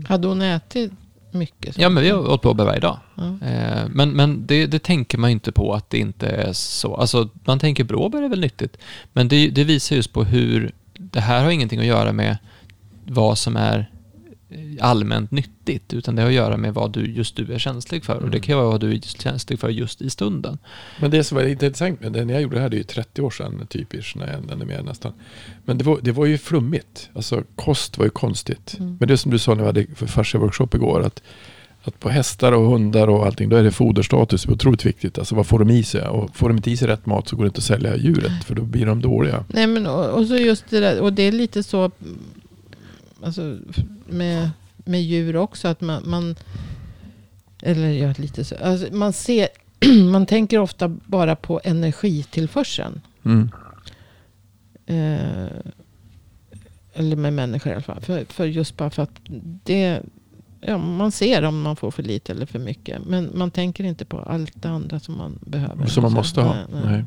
[0.09, 0.93] Hade hon ätit
[1.31, 1.79] mycket?
[1.79, 2.99] Ja, men vi åt blåbär varje dag.
[3.43, 6.95] Eh, men men det, det tänker man ju inte på att det inte är så.
[6.95, 8.77] Alltså, man tänker blåbär är väl nyttigt.
[9.13, 12.39] Men det, det visar just på hur, det här har ingenting att göra med
[13.05, 13.91] vad som är
[14.81, 18.15] allmänt nyttigt, utan det har att göra med vad du, just du är känslig för.
[18.15, 18.41] Och det Mm.
[18.41, 20.59] kan vara vad du är känslig för just i stunden.
[21.01, 22.85] Men det som var intressant med det, när jag gjorde det här, det är ju
[22.85, 25.13] 30 år sedan typiskt, nej, ännu mer nästan.
[25.65, 27.11] Men det var, det var ju flummigt.
[27.15, 28.77] Alltså kost var ju konstigt.
[28.79, 28.97] Mm.
[29.01, 31.23] Men det som du sa när vi hade för farsa-workshop igår, att,
[31.85, 35.19] att på hästar och hundar och allting, då är det foderstatus otroligt viktigt.
[35.19, 36.07] Alltså vad får de i sig?
[36.09, 38.45] Och får de inte i sig rätt mat så går det inte att sälja djuret,
[38.45, 39.45] för då blir de dåliga.
[39.49, 42.19] Nej, men och, och så just det där, och det är lite så mm,
[43.25, 43.59] alltså,
[44.07, 46.37] med, med djur också, att man, man
[47.63, 49.49] eller ja, lite så, alltså, man ser,
[50.11, 53.01] man tänker ofta bara på energitillförseln.
[53.25, 53.51] Mm.
[54.87, 55.49] Eh,
[56.95, 58.01] eller med människor i alla fall.
[58.01, 59.21] För, för just bara för att
[59.65, 60.03] det,
[60.61, 63.05] ja, man ser om man får för lite eller för mycket.
[63.07, 65.87] Men man tänker inte på allt det andra som man behöver.
[65.87, 66.55] Som man Så, måste ha.
[66.55, 67.05] nej, Nej, nej.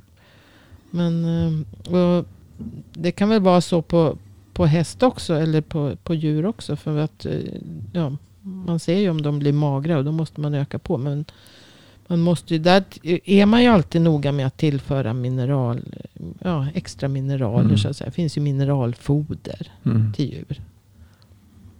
[0.92, 2.26] Men eh, och
[2.94, 4.18] det kan väl vara så på,
[4.58, 5.34] på häst också.
[5.34, 6.76] Eller på, på djur också.
[6.76, 7.39] För att eh,
[7.93, 10.98] ja, man ser ju om de blir magra och då måste man öka på.
[10.98, 11.26] Men
[12.08, 12.84] man måste ju, där
[13.26, 15.80] är man ju alltid noga med att tillföra mineral,
[16.39, 17.65] ja, extra mineraler.
[17.65, 17.78] Mm.
[17.78, 18.06] Så att säga.
[18.06, 20.13] Det finns ju mineralfoder Mm.
[20.13, 20.62] till djur.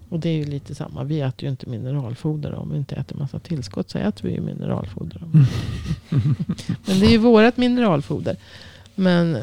[0.09, 1.03] Och det är ju lite samma.
[1.03, 2.53] Vi äter ju inte mineralfoder.
[2.55, 5.21] Om vi inte äter massa tillskott så äter vi ju mineralfoder.
[6.85, 8.35] Men det är ju vårat mineralfoder.
[8.95, 9.37] Men,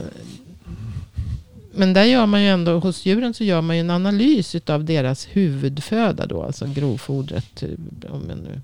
[1.77, 4.85] men där gör man ju ändå, hos djuren så gör man ju en analys av
[4.85, 6.43] deras huvudföda då.
[6.43, 7.63] Alltså grovfodret.
[8.09, 8.61] Om jag nu.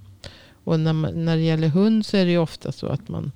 [0.64, 3.32] Och när, man, när det gäller hund så är det ju ofta så att man,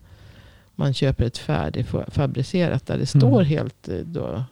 [0.74, 3.44] man köper ett färdigfabricerat där det står Mm.
[3.44, 4.44] helt eh, då,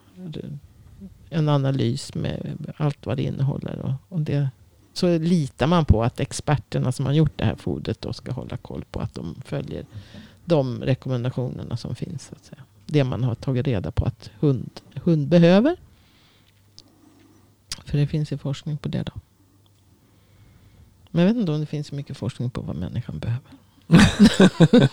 [1.31, 3.79] en analys med allt vad det innehåller.
[3.79, 4.49] Och, och det,
[4.93, 8.57] så litar man på att experterna som har gjort det här fodret då ska hålla
[8.57, 9.85] koll på att de följer
[10.45, 12.27] de rekommendationerna som finns.
[12.27, 12.63] Så att säga.
[12.93, 15.77] Det man har tagit reda på att hund, hund behöver.
[17.85, 19.13] För det finns ju forskning på det då.
[21.11, 23.51] Men jag vet inte om det finns så mycket forskning på vad människan behöver.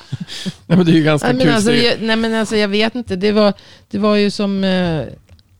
[0.66, 2.96] Nej, men det är ju ganska Nej men, alltså, jag, nej men alltså jag vet
[2.96, 3.16] inte.
[3.16, 3.54] Det var,
[3.90, 5.08] det var ju som eh,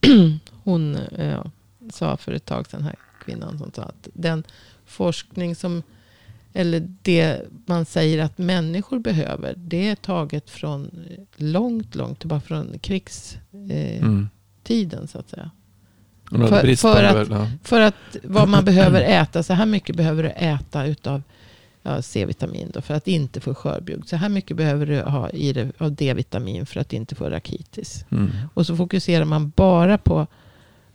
[0.62, 1.44] hon eh,
[1.92, 4.44] sa för ett tag sedan, här kvinnan som sa att den
[4.86, 5.82] forskning som,
[6.52, 10.90] eller det man säger att människor behöver, det är taget från
[11.36, 14.28] långt, långt tillbaka från krigstiden Mm.
[14.62, 15.50] tiden, så att säga.
[16.48, 17.46] För- för att- väl, ja.
[17.62, 21.22] För att vad man behöver äta, så här mycket behöver du äta utav
[21.82, 24.08] ja, C-vitamin då, för att inte få skörbjugg.
[24.08, 28.04] Så här mycket behöver du ha i det, av D-vitamin för att inte få rakitis.
[28.10, 28.30] Mm.
[28.54, 30.26] Och så fokuserar man bara på,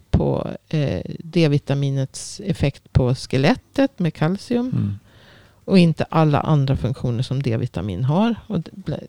[0.10, 4.68] på eh, D-vitaminets effekt på skelettet med kalcium.
[4.70, 5.00] Mm.
[5.66, 8.36] Och inte alla andra funktioner som D-vitamin har.
[8.48, 8.60] Och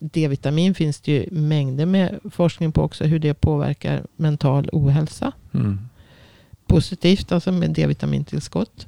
[0.01, 3.05] D-vitamin finns det ju mängder med forskning på också.
[3.05, 5.79] Hur det påverkar mental ohälsa Mm.
[6.67, 8.87] positivt, alltså med D-vitamintillskott.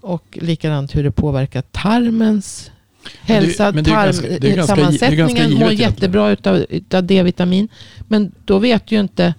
[0.00, 2.70] Och likadant hur det påverkar tarmens
[3.02, 3.72] Men det- hälsa.
[3.72, 6.30] men det är tarm, ganska- det är ganska- det är sammansättningen ganska givet mår jättebra
[6.30, 7.68] utav, utav D-vitamin.
[8.08, 9.34] Men då vet du ju inte,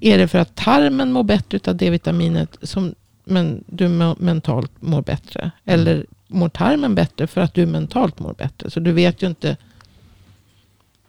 [0.00, 5.50] är det för att tarmen mår bättre utav D-vitaminet som men du mentalt mår bättre?
[5.64, 8.70] Eller mår tarmen bättre för att du mentalt mår bättre?
[8.70, 9.56] Så du vet ju inte.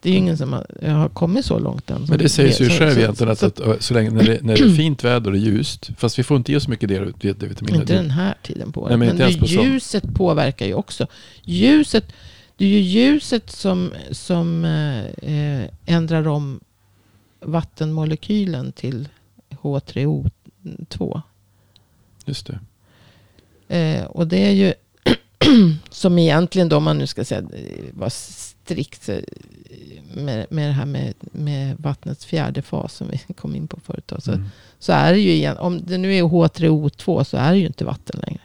[0.01, 2.05] Det är ju ingen som har, har kommit så långt än.
[2.09, 4.55] Men det sägs ju själv så- egentligen att, så- att så länge när det, när
[4.57, 7.75] det är fint väder och ljust, fast vi får inte ge så mycket D-vitamin.
[7.75, 8.99] Inte den här tiden på året.
[8.99, 11.07] Men men på det, ljuset påverkar ju också.
[11.43, 12.05] Ljuset,
[12.57, 16.59] det är ju ljuset som, som eh, eh, ändrar om
[17.39, 19.09] vattenmolekylen till
[19.49, 21.21] H3O2.
[22.25, 22.59] Just det.
[23.77, 24.73] Eh, och det är ju
[25.89, 29.17] som egentligen då, om man nu ska säga eh, vara strikt eh,
[30.13, 34.07] med, med det här med, med vattnets fjärde fas som vi kom in på förut.
[34.07, 34.45] Då, så, Mm.
[34.79, 37.85] så är det ju igen, om det nu är H3O2 så är det ju inte
[37.85, 38.41] vatten längre.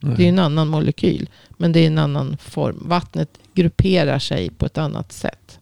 [0.00, 0.14] Nej.
[0.16, 1.28] Det är en annan molekyl.
[1.50, 2.82] Men det är en annan form.
[2.88, 5.58] Vattnet grupperar sig på ett annat sätt.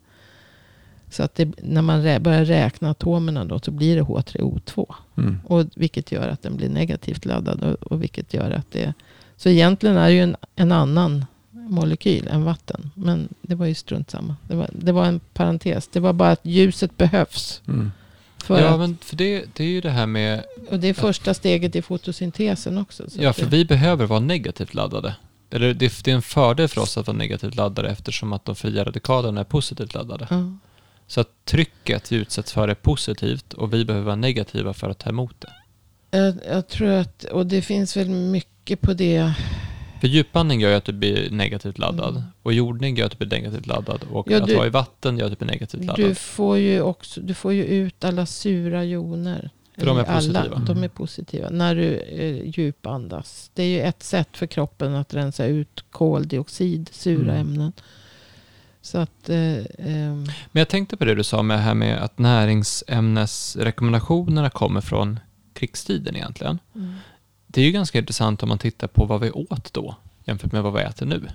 [1.11, 4.95] Så att det, när man rä, börjar räkna atomerna då så blir det H3O2.
[5.17, 5.39] Mm.
[5.47, 7.63] Och vilket gör att den blir negativt laddad.
[7.65, 8.95] Och, och vilket gör att det...
[9.41, 12.91] Så egentligen är det ju en, en annan molekyl än vatten.
[12.95, 14.37] Men det var ju strunt samma.
[14.49, 15.89] Det var, det var en parentes.
[15.89, 17.63] Det var bara att ljuset behövs.
[17.69, 17.93] Mm.
[18.45, 20.45] För ja, att, men för det, det är ju det här med...
[20.71, 23.11] och det är första steget i fotosyntesen också.
[23.11, 25.17] Så Ja, att för det, vi behöver vara negativt laddade.
[25.51, 28.57] Eller det, det är en fördel för oss att vara negativt laddade eftersom att de
[28.57, 30.27] fria radikalerna är positivt laddade.
[30.31, 30.53] ja.
[31.07, 34.99] Så att trycket vi utsätts för är positivt och vi behöver vara negativa för att
[34.99, 35.53] ta emot det.
[36.11, 39.33] Jag, jag tror att, och det finns väl mycket på det.
[40.01, 42.11] För djupandning gör ju att du blir negativt laddad.
[42.17, 42.23] Mm.
[42.43, 44.05] Och jordning gör att du blir negativt laddad.
[44.11, 46.07] Och Ja, att du- vara i vatten gör att du blir negativt laddad.
[46.07, 49.51] Du får ju också, du får ju ut alla sura joner.
[49.79, 50.63] För de är Eller alla, positiva.
[50.75, 51.51] de är positiva.
[51.51, 53.51] När du eh, djupandas.
[53.55, 57.47] Det är ju ett sätt för kroppen att rensa ut koldioxid, sura Mm.
[57.47, 57.73] ämnen.
[58.83, 59.29] Så att...
[59.29, 64.81] Eh, ehm, Men jag tänkte på det du sa med här med att näringsämnesrekommendationerna kommer
[64.81, 65.21] från
[65.61, 66.59] krigstiden egentligen.
[66.75, 66.95] mm.
[67.47, 69.95] Det är ju ganska intressant om man tittar på vad vi åt då
[70.25, 71.29] jämfört med vad vi äter nu.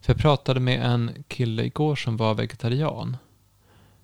[0.00, 3.16] För jag pratade med en kille igår som var vegetarian.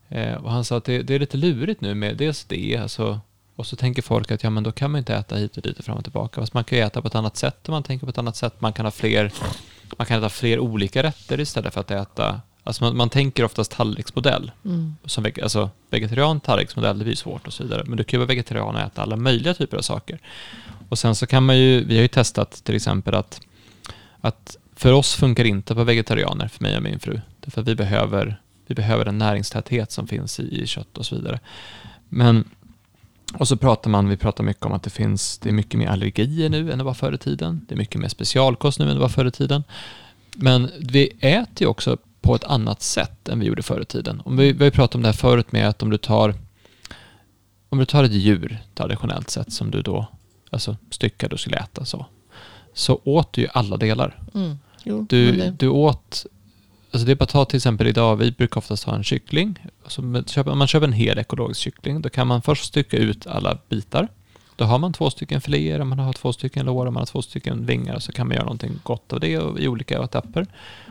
[0.08, 3.20] Eh, och han sa att det, det är lite lurigt nu med dels det, alltså,
[3.56, 5.78] och så tänker folk att ja, men då kan man inte äta hit och dit
[5.78, 6.40] och fram och tillbaka.
[6.40, 8.36] Fast man kan ju äta på ett annat sätt om man tänker på ett annat
[8.36, 8.60] sätt.
[8.60, 9.32] Man kan ha fler,
[9.96, 13.70] man kan äta fler olika rätter istället för att äta Alltså man, man tänker oftast
[13.70, 14.52] tallriksmodell.
[14.64, 14.96] Mm.
[15.04, 17.82] Som, alltså, vegetarian tallriksmodell, det blir svårt och så vidare.
[17.86, 20.18] Men du kan ju vara vegetarian och äta alla möjliga typer av saker.
[20.88, 23.40] Och sen så kan man ju, vi har ju testat till exempel att,
[24.20, 27.20] att för oss funkar inte på vegetarianer, för mig och min fru.
[27.40, 31.14] Därför att vi behöver vi behöver den näringstäthet som finns i, i kött och så
[31.14, 31.40] vidare.
[32.08, 32.44] Men,
[33.34, 35.88] och så pratar man, vi pratar mycket om att det finns, det är mycket mer
[35.88, 37.66] allergier nu än det var förr i tiden.
[37.68, 39.64] Det är mycket mer specialkost nu än det var förr i tiden.
[40.34, 41.96] Men vi äter ju också
[42.26, 44.22] på ett annat sätt än vi gjorde förr i tiden.
[44.24, 46.34] Om vi, vi har ju pratat om det här förut med att om du tar
[47.68, 50.06] om du tar ett djur traditionellt sett som du då
[50.50, 52.06] alltså styckade och skulle äta så,
[52.74, 54.18] så åt du ju alla delar.
[54.34, 54.58] Mm.
[54.84, 56.26] Jo, Du, det- du åt,
[56.90, 59.58] alltså det är bara att ta till exempel idag, vi brukar oftast ha en kyckling.
[59.84, 63.58] Alltså om man köper en hel ekologisk kyckling, då kan man först stycka ut alla
[63.68, 64.08] bitar.
[64.56, 67.66] Då har man två stycken filéer, man har två stycken lår, man har två stycken
[67.66, 70.46] vingar, och så kan man göra någonting gott av det och- i olika etapper.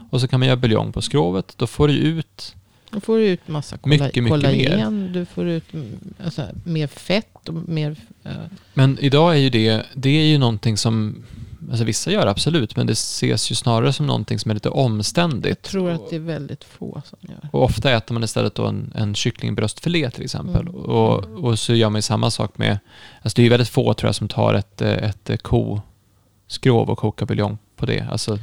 [0.10, 2.56] Och så kan man göra buljong på skrovet, då får du ut
[2.90, 5.10] Då får du ut massa kolla, Mycket, mycket kollagen.
[5.14, 7.96] Du får ut mm, alltså, mer fett och mer...
[8.24, 8.32] eh,
[8.74, 11.24] Men idag är ju det, det är ju någonting som,
[11.70, 15.60] alltså vissa gör absolut, men det ses ju snarare som någonting som är lite omständigt.
[15.64, 17.50] jag tror att det är väldigt få som gör.
[17.52, 20.62] Och ofta äter man istället då en, en kycklingbröstfilé till exempel.
[20.62, 20.76] Mm.
[20.76, 22.80] Och, och så gör man ju samma sak med,
[23.22, 26.98] alltså det är ju väldigt få tror jag som tar ett, ett eh, koskrov och
[26.98, 28.08] kokar buljong på det.
[28.12, 28.40] Alltså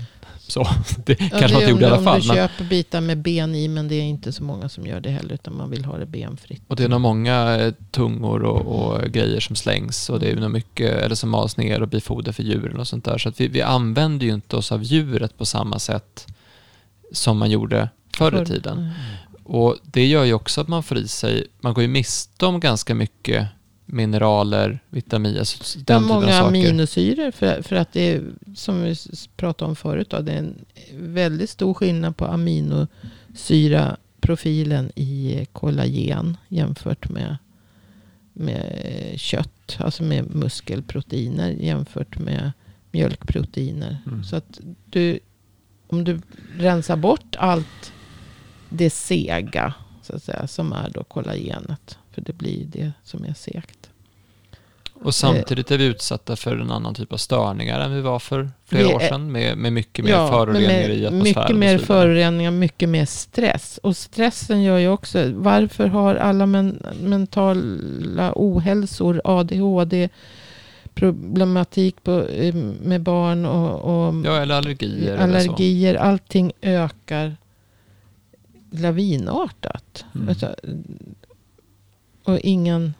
[0.48, 0.66] så,
[1.04, 2.14] det Ja, kanske man inte gjorde i alla fall.
[2.14, 4.86] Om du Men, köper bitar med ben i, men det är inte så många som
[4.86, 6.62] gör det heller, utan man vill ha det benfritt.
[6.68, 10.36] och det är nog många eh, tungor och, och grejer som slängs och det är
[10.36, 13.18] nog mycket, eller som mals ner och blir foder för djuren och sånt där.
[13.18, 16.26] Så att vi, vi använder ju inte oss av djuret på samma sätt
[17.12, 18.78] som man gjorde förr i tiden.
[18.78, 18.92] Mm.
[19.44, 22.60] Och det gör ju också att man får i sig, man går ju miste om
[22.60, 23.48] ganska mycket
[23.86, 26.46] mineraler, vitaminer, alltså den typen av många saker.
[26.46, 28.22] aminosyror för, för att det är,
[28.54, 28.96] som vi
[29.36, 30.64] pratade om förut, då, det är en
[30.96, 37.36] väldigt stor skillnad på aminosyraprofilen i kollagen jämfört med,
[38.32, 42.52] med kött, alltså med muskelproteiner jämfört med
[42.90, 43.98] mjölkproteiner.
[44.06, 44.24] Mm.
[44.24, 44.60] Så att
[44.90, 45.18] du,
[45.86, 46.20] om du
[46.56, 47.92] rensar bort allt
[48.68, 53.34] det sega, så att säga, som är då kollagenet, för det blir det som är
[53.34, 53.88] segt.
[55.04, 58.50] Och samtidigt är vi utsatta för en annan typ av störningar än vi var för
[58.66, 61.42] flera Vi år är- sedan med, med mycket mer Ja, föroreningar i atmosfären.
[61.42, 63.78] Mycket mer föroreningar, mycket mer stress.
[63.82, 70.08] Och stressen gör ju också, varför har alla men, mentala ohälsor, ADHD,
[70.94, 72.26] problematik på,
[72.82, 75.12] med barn och, och Ja, eller allergier.
[75.14, 77.36] Eller allergier, allting ökar
[78.70, 80.04] lavinartat.
[80.14, 80.28] Mm.
[80.28, 80.54] Alltså,
[82.24, 82.94] och ingen...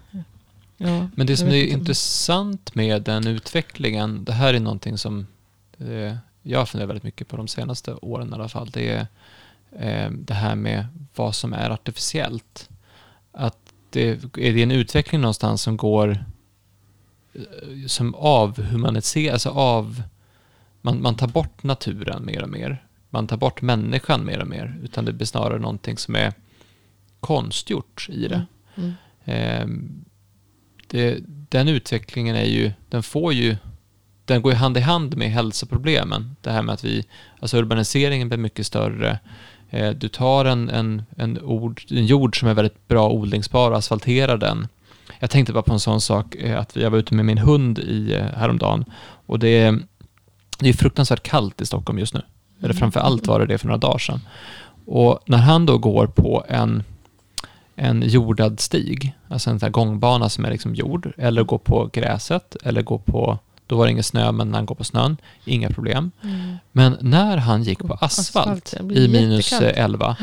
[0.77, 1.73] Ja, Men det som är inte.
[1.73, 5.27] intressant med den utvecklingen, det här är någonting som
[5.79, 8.71] eh, jag funderar väldigt mycket på de senaste åren i alla fall.
[8.71, 9.07] Det är
[9.79, 12.69] eh, det här med vad som är artificiellt.
[13.33, 13.59] Att
[13.91, 16.25] det är det en utveckling någonstans som går
[17.35, 20.03] eh, som avhumaniserar, alltså av
[20.81, 22.87] man, man tar bort naturen mer och mer.
[23.11, 24.79] Man tar bort människan mer och mer.
[24.83, 26.33] Utan det blir snarare någonting som är
[27.21, 28.47] konstgjort i det.
[28.75, 28.89] Mm.
[28.89, 28.95] Ehm,
[29.25, 30.05] Ehm,
[30.87, 33.57] det, den utvecklingen är ju, den får ju,
[34.25, 36.37] den går ju hand i hand med hälsoproblemen.
[36.41, 37.05] Det här med att vi,
[37.41, 39.19] alltså urbaniseringen blir mycket större.
[39.71, 43.77] Eh, du tar en, en, en, ord, en jord som är väldigt bra odlingsbar och
[43.77, 44.69] asfalterar den.
[45.19, 47.79] Jag tänkte bara på en sån sak, eh, att jag var ute med min hund
[47.79, 48.85] i, eh, häromdagen
[49.27, 49.79] och det är,
[50.59, 52.23] det är fruktansvärt kallt i Stockholm just nu.
[52.63, 54.21] Eller framför allt var det det för några dagar sedan.
[54.87, 56.83] Och när han då går på en,
[57.77, 62.57] en jordad stig, alltså en sån gångbana som är liksom jord, eller går på gräset,
[62.63, 65.71] eller går på, då var det ingen snö, men när han går på snön, inga
[65.71, 66.11] problem.
[66.23, 66.57] Mm.
[66.73, 69.77] Men när han gick på asfalt, Asfalt, i minus jättekallt.
[69.77, 70.17] eh, 11,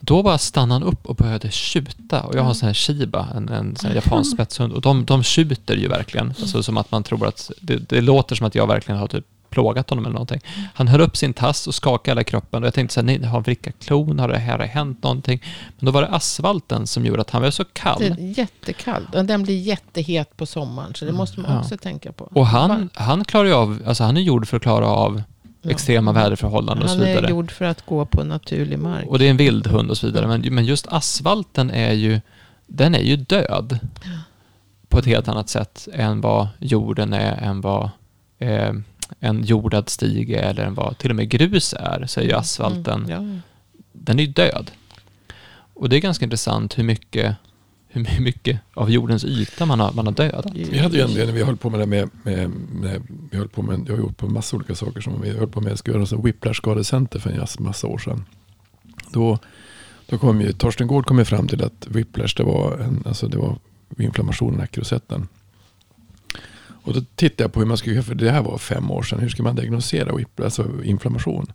[0.00, 2.22] då bara stannade han upp och började tjuta.
[2.22, 5.04] Och jag har en sån här Shiba, en, en sån här japansk spetshund, och de,
[5.04, 6.34] de tjuter ju verkligen.
[6.40, 9.24] Alltså som att man tror att, det, det låter som att jag verkligen har typ
[9.54, 10.40] plågat honom eller någonting.
[10.74, 13.22] Han höll upp sin tass och skakade hela kroppen och jag tänkte så här, nej,
[13.22, 14.18] har han vrickat klon?
[14.18, 15.42] Har det här hänt någonting?
[15.78, 17.96] Men då var det asfalten som gjorde att han var så kall.
[18.00, 19.14] Det är jättekallt.
[19.14, 20.94] Och den blir jättehet på sommaren.
[20.94, 21.60] Så det måste man Ja.
[21.60, 22.24] också tänka på.
[22.24, 25.22] Och han, han klarar ju av, alltså han är gjord för att klara av
[25.62, 25.70] Ja.
[25.70, 27.26] extrema väderförhållanden och så Han vidare.
[27.26, 29.06] är gjord för att gå på naturlig mark.
[29.08, 30.26] Och det är en vild hund och så vidare.
[30.26, 32.20] Men, men just asfalten är ju,
[32.66, 33.78] den är ju död.
[34.88, 37.90] På ett helt annat sätt än vad jorden är, än vad
[38.38, 38.72] eh,
[39.20, 42.32] en jordad stig är, eller än vad till och med grus är, så är ju
[42.32, 43.40] asfalten, Mm, ja.
[43.92, 44.70] den är ju död.
[45.74, 47.36] Och det är ganska intressant hur mycket,
[47.88, 50.46] hur mycket av jordens yta man har, man har dödat.
[50.54, 53.38] Vi hade ju en del när vi höll på med det med, med, med vi
[53.38, 55.78] höll på med, jag har gjort på massa olika saker som vi höll på med,
[55.78, 58.24] skulle göra en whiplash skadecenter för en massa år sedan.
[59.10, 59.38] Då,
[60.06, 63.28] då kom ju, Torsten Gård kom ju fram till att whiplash det var, en, alltså
[63.28, 63.58] det var
[63.98, 65.28] inflammation i nackrossetten.
[66.84, 69.18] Och då tittade jag på hur man skulle för det här var fem år sedan,
[69.18, 71.52] hur ska man diagnosera alltså inflammation?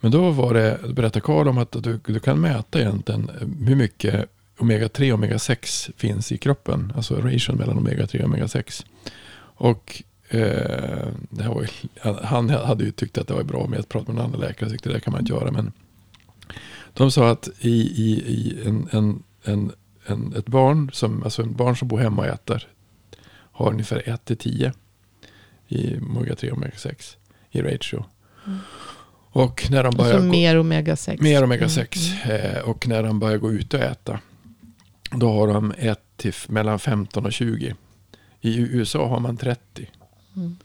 [0.00, 3.76] Men då var det, berättade Karl om att du, du kan mäta egentligen eh, hur
[3.76, 4.24] mycket
[4.58, 6.92] omega-3 och omega-6 finns i kroppen.
[6.96, 8.86] Alltså ration mellan omega-3 och omega-6.
[9.40, 11.68] Och eh, det här var
[12.24, 14.70] han hade ju tyckt att det var bra med att prata med en annan läkare.
[14.70, 15.50] tyckte det kan man inte göra.
[15.50, 15.72] Men
[16.94, 19.72] de sa att i, i, i en, en, en,
[20.06, 22.68] en, ett barn som, alltså en barn som bor hemma och äter
[23.58, 24.72] har ungefär 1-10
[25.68, 27.16] i omega-3 och omega-6
[27.50, 28.04] i ratio.
[28.46, 28.58] Mm.
[29.30, 31.22] Och när de börjar alltså mer omega-6.
[31.22, 32.24] Mer omega-6.
[32.24, 32.56] Mm.
[32.56, 34.20] Eh, och när de börjar gå ut och äta.
[35.10, 37.74] Då har de ett till mellan 15 och 20.
[38.40, 39.90] I USA har man 30.
[40.36, 40.56] Mm.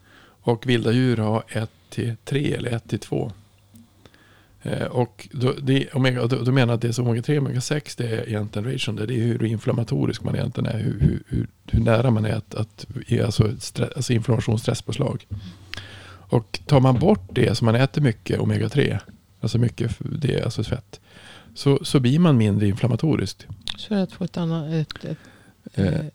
[0.41, 3.31] Och vilda djur har 1 till 3 eller 1 till 2.
[4.63, 8.07] Eh, och då, det, omega, då, då menar att det som omega-3 och omega-6 det
[8.07, 8.95] är egentligen ration.
[8.95, 10.79] Det är hur inflammatorisk man egentligen är.
[10.79, 12.85] Hur, hur, hur, nära man är att, att
[13.25, 15.27] alltså, stress, alltså inflammation stresspåslag.
[16.07, 18.99] Och tar man bort det som man äter mycket omega-3,
[19.41, 20.99] alltså mycket det, alltså fett,
[21.53, 23.47] så, så blir man mindre inflammatoriskt.
[23.77, 25.17] Så att få ett, annat, ett, ett,
[25.73, 26.05] eh.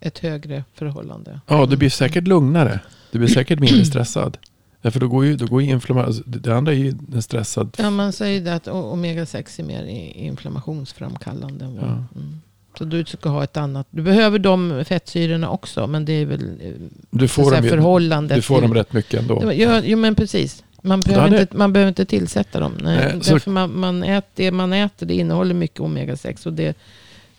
[0.00, 1.40] ett högre förhållande.
[1.46, 2.80] Ja, du blir säkert lugnare.
[3.10, 4.38] Du blir säkert mindre stressad.
[4.86, 7.76] Därför då går ju, då går ju inflammation, alltså det andra är ju en stressad.
[7.78, 9.84] Ja, man säger det att omega-6 är mer
[10.14, 11.64] inflammationsframkallande.
[11.80, 11.86] Ja.
[11.86, 12.40] Mm.
[12.78, 13.86] Så du ska ha ett annat.
[13.90, 15.86] Du behöver de fettsyrorna också.
[15.86, 16.72] Men det är väl eh,
[17.10, 18.36] du får dem, förhållandet.
[18.36, 19.52] Du får dem rätt mycket ändå.
[19.54, 20.64] Ja, jo, men precis.
[20.82, 22.72] Man behöver, inte, man behöver inte tillsätta dem.
[22.82, 23.50] Nej, Nej, så...
[23.50, 26.46] man, man äter, det man äter det innehåller mycket omega-6.
[26.46, 26.76] Och det,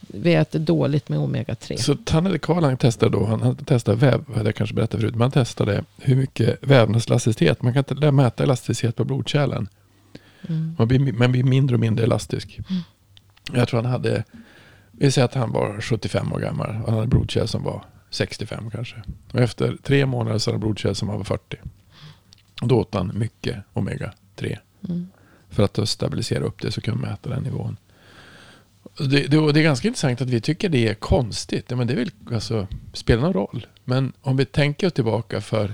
[0.07, 1.77] vi äter dåligt med omega-3.
[1.77, 5.31] Så Tanne Karl han testade då, han testade väv, hade jag kanske berättat förut, man
[5.31, 9.67] testade hur mycket vävnadselasticitet, man kan inte mäta elasticitet på blodkärlen.
[10.47, 10.75] Mm.
[10.77, 12.59] Man, blir, man blir mindre och mindre elastisk.
[12.69, 12.81] Mm.
[13.53, 14.23] Jag tror han hade
[14.99, 16.71] vi säger att han var 75 år gammal.
[16.71, 18.95] Han hade blodkärl som var 65 kanske.
[19.33, 21.57] Och efter tre månader så hade han blodkärl som var 40.
[22.61, 24.57] Och då åt han mycket omega-3.
[24.89, 25.07] Mm.
[25.49, 27.77] För att stabilisera upp det så kan man mäta den nivån.
[28.99, 31.69] Det, det, det, är ganska intressant att vi tycker det är konstigt.
[31.69, 33.67] Men det vill, alltså, spelar någon roll.
[33.85, 35.73] Men om vi tänker tillbaka för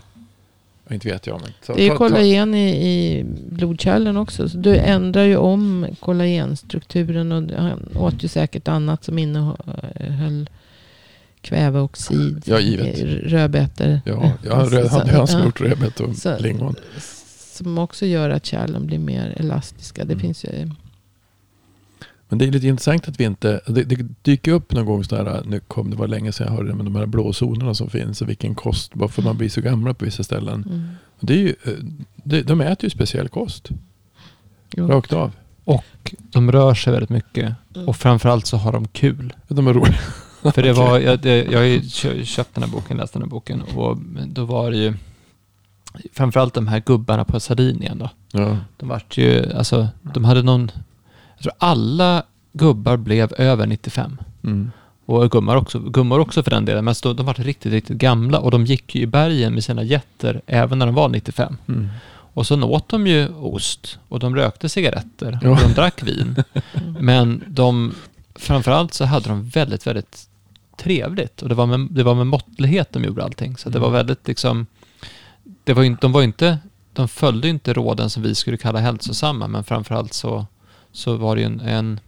[0.91, 1.41] inte vet jag.
[1.41, 4.49] Men ta, det är kollagen i, i blodkärlen också.
[4.49, 7.31] Så du ändrar ju om kollagenstrukturen.
[7.31, 10.49] Och han åt ju säkert annat som innehöll
[11.41, 12.43] kväveoxid.
[12.45, 12.99] Ja, givet.
[13.23, 14.01] Rödbetor.
[14.05, 16.75] Ja, jag hade hönsmört, rödbetor och så, lingon.
[17.51, 20.05] Som också gör att kärlen blir mer elastiska.
[20.05, 20.19] Det mm.
[20.19, 20.69] finns ju
[22.33, 25.43] men det är lite intressant att vi inte, det, det dyker upp någon gång sådär,
[25.45, 28.21] nu kom det var länge sedan jag hörde det, men de här blåzonerna som finns
[28.21, 30.63] och vilken kost, varför man blir så gamla på vissa ställen.
[30.69, 30.87] Mm.
[31.19, 31.71] Det är ju, eh,
[32.15, 33.69] det, de äter ju speciell kost.
[34.71, 34.87] Jo.
[34.87, 35.31] Rakt av.
[35.63, 37.55] Och de rör sig väldigt mycket.
[37.75, 37.87] Mm.
[37.87, 39.33] Och framförallt så har de kul.
[39.47, 39.99] De är roliga.
[40.53, 41.81] För det var, jag, det, jag har ju
[42.25, 44.93] köpt den här boken, läst den här boken och då var det ju
[46.13, 48.09] framförallt de här gubbarna på Sardinien då.
[48.31, 48.57] Ja.
[48.77, 50.71] De vart ju, alltså, de hade någon
[51.35, 52.23] jag tror alla
[52.53, 54.17] gubbar blev över 95.
[54.43, 54.71] Mm.
[55.05, 56.85] Och gummor också, gummor också för den delen.
[56.85, 60.41] Men de var riktigt, riktigt gamla och de gick ju i bergen med sina jätter
[60.45, 61.57] även när de var 95.
[61.67, 61.89] Mm.
[62.35, 66.43] Och så åt de ju ost och de rökte cigaretter och de drack vin.
[66.99, 67.95] Men de,
[68.35, 70.27] framförallt så hade de väldigt, väldigt
[70.77, 71.41] trevligt.
[71.41, 73.57] Och det var med, det var med måttlighet de gjorde allting.
[73.57, 73.97] Så det var mm.
[73.97, 74.65] väldigt liksom,
[75.63, 76.57] det var inte, de var inte,
[76.93, 80.45] de följde inte råden som vi skulle kalla hälsosamma, men framförallt så
[80.93, 81.99] så var det ju en, en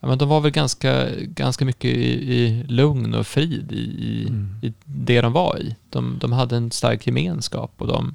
[0.00, 4.54] ja, men de var väl ganska, ganska mycket i, i lugn och frid i, mm.
[4.62, 5.76] i det de var i.
[5.90, 8.14] De, de hade en stark gemenskap och de,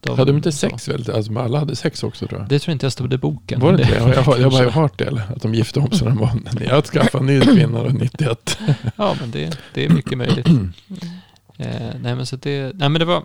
[0.00, 1.10] de hade de inte sex väl?
[1.14, 2.48] Alltså, alla hade sex också tror jag.
[2.48, 3.60] Det tror jag inte jag stod i boken.
[3.60, 4.00] Var det inte det?
[4.00, 5.22] Jag, jag, jag har ju hört det.
[5.36, 6.64] Att de gifte om sig när de var...
[6.64, 8.58] Jag skaffade en ny kvinna 91.
[8.96, 10.46] ja, men det, det är mycket möjligt.
[11.58, 13.22] eh, nej, men så det, nej, men det var...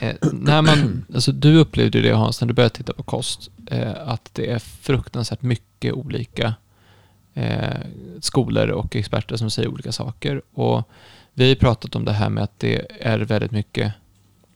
[0.00, 4.08] Eh, när man, alltså du upplevde det Hans, när du började titta på kost, eh,
[4.08, 6.54] att det är fruktansvärt mycket olika
[7.34, 7.80] eh,
[8.20, 10.42] skolor och experter som säger olika saker.
[10.54, 10.88] Och
[11.34, 13.92] vi har ju pratat om det här med att det är väldigt mycket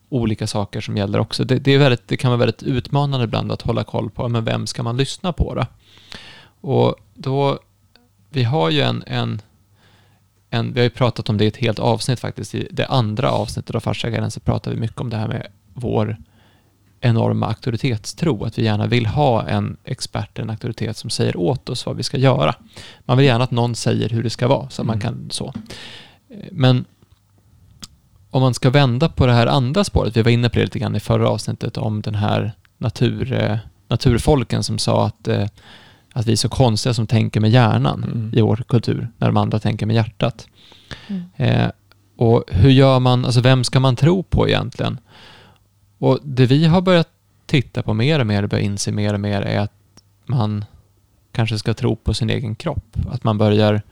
[0.09, 1.45] olika saker som gäller också.
[1.45, 4.45] Det, det, är väldigt, det kan vara väldigt utmanande ibland att hålla koll på, men
[4.45, 5.67] vem ska man lyssna på då?
[6.61, 7.59] Och då,
[8.31, 9.41] vi har ju en, en
[10.51, 12.55] en, vi har ju pratat om det i ett helt avsnitt faktiskt.
[12.55, 16.17] I det andra avsnittet av Farsaguiden så pratar vi mycket om det här med vår
[17.01, 18.45] enorma auktoritetstro.
[18.45, 22.03] Att vi gärna vill ha en expert, en auktoritet som säger åt oss vad vi
[22.03, 22.55] ska göra.
[23.05, 24.87] Man vill gärna att någon säger hur det ska vara, så mm.
[24.87, 25.55] man kan så.
[26.53, 26.85] Men
[28.31, 30.79] om man ska vända på det här andra spåret, vi var inne på det lite
[30.79, 33.57] grann i förra avsnittet om den här natur, eh,
[33.89, 35.47] naturfolken som sa att eh,
[36.21, 38.31] att vi är så konstiga som tänker med hjärnan mm.
[38.35, 40.49] i vår kultur, när de andra tänker med hjärtat.
[41.07, 41.23] Mm.
[41.37, 41.71] Eh,
[42.16, 44.99] och hur gör man, alltså vem ska man tro på egentligen?
[45.99, 47.09] Och det vi har börjat
[47.47, 49.73] tittar på mer och mer och börjar inse mer och mer är att
[50.27, 50.64] man
[51.33, 52.97] kanske ska tro på sin egen kropp.
[53.11, 53.83] Att man börjar...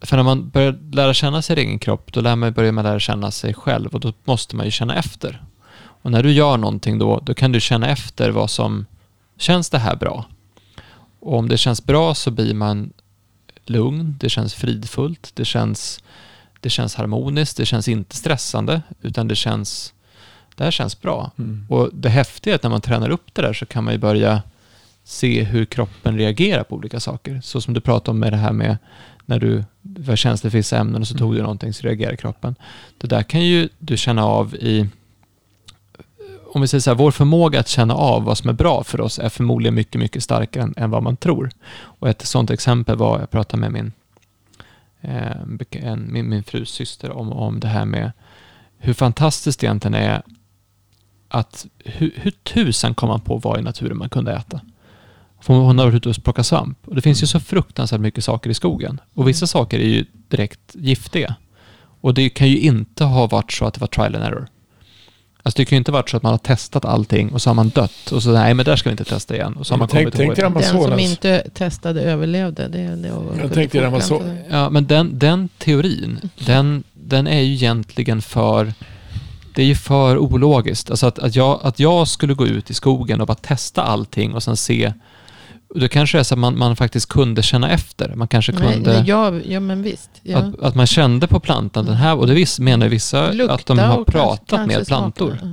[0.00, 3.00] För när man börjar lära känna sin egen kropp, då lär man, börjar man lära
[3.00, 5.42] känna sig själv och då måste man ju känna efter.
[6.02, 8.86] Och när du gör någonting då, då kan du känna efter vad som...
[9.36, 10.24] Känns det här bra?
[11.20, 12.92] Och om det känns bra så blir man
[13.66, 16.02] lugn, det känns fridfullt, det känns,
[16.60, 19.94] det känns harmoniskt, det känns inte stressande, utan det känns...
[20.56, 21.30] Det här känns bra.
[21.38, 21.66] Mm.
[21.68, 23.98] Och det häftiga är att när man tränar upp det där så kan man ju
[23.98, 24.42] börja
[25.04, 27.40] se hur kroppen reagerar på olika saker.
[27.44, 28.76] Så som du pratade om med det här med
[29.26, 32.54] när du var känslig för vissa ämnen och så tog du någonting så reagerar kroppen.
[32.98, 34.88] Det där kan ju du känna av i
[36.58, 39.00] om vi säger så här, vår förmåga att känna av vad som är bra för
[39.00, 41.50] oss är förmodligen mycket, mycket starkare än, än vad man tror.
[41.80, 43.92] Och ett sådant exempel var, jag pratade med min,
[45.00, 45.36] eh,
[45.70, 48.12] en, min, min frus syster om, om det här med
[48.78, 50.22] hur fantastiskt det egentligen är
[51.28, 54.60] att hur, hur tusan kom man på vad i naturen man kunde äta?
[55.40, 56.78] För hon har varit ute och plockat svamp.
[56.88, 59.00] Och det finns ju så fruktansvärt mycket saker i skogen.
[59.14, 61.34] Och vissa saker är ju direkt giftiga.
[62.00, 64.48] Och det kan ju inte ha varit så att det var trial and error.
[65.48, 67.54] Alltså det kan ju inte varit så att man har testat allting och så har
[67.54, 69.56] man dött och så nej men där ska vi inte testa igen.
[69.56, 70.62] Och så har man Tänk- kommit tänk ihåg.
[70.62, 72.68] Den som inte testade överlevde.
[72.68, 77.52] Det, det var, Jag tänkte så- Ja, men den, den teorin, den, den är ju
[77.54, 78.72] egentligen för...
[79.54, 80.90] Det är ju för ologiskt.
[80.90, 84.34] Alltså att, att, jag, att jag skulle gå ut i skogen och bara testa allting
[84.34, 84.92] och sen se...
[85.74, 88.14] Då kanske det är så att man, man faktiskt kunde känna efter.
[88.14, 88.92] Man kanske kunde...
[88.92, 90.10] nej, ja, ja, men visst.
[90.22, 90.38] Ja.
[90.38, 93.66] Att, att man kände på plantan, den här, och det vis, menar vissa Lukta att
[93.66, 95.38] de har pratat kanske- med kanske plantor.
[95.42, 95.48] Ja.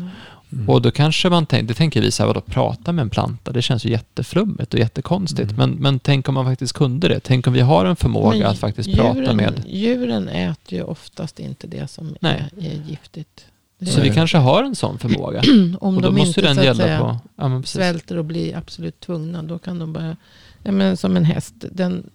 [0.51, 0.69] Mm.
[0.69, 3.51] Och då kanske man tänker, det tänker vi så här, vadå prata med en planta?
[3.51, 5.51] Det känns ju jätteflummigt och jättekonstigt.
[5.51, 5.55] Mm.
[5.69, 7.19] Men, men tänk om man faktiskt kunde det.
[7.19, 9.63] Tänk om vi har en förmåga Men att faktiskt prata djuren, med...
[9.67, 13.45] Djuren äter ju oftast inte det som är, är giftigt.
[13.85, 15.41] Så vi kanske har en sån förmåga.
[15.79, 17.17] om och då de måste inte den gälla säga, på...
[17.35, 17.75] Ja, men precis.
[17.75, 20.17] svälter och blir absolut tvungna, då kan de bara...
[20.63, 22.09] Ja, men som en häst, den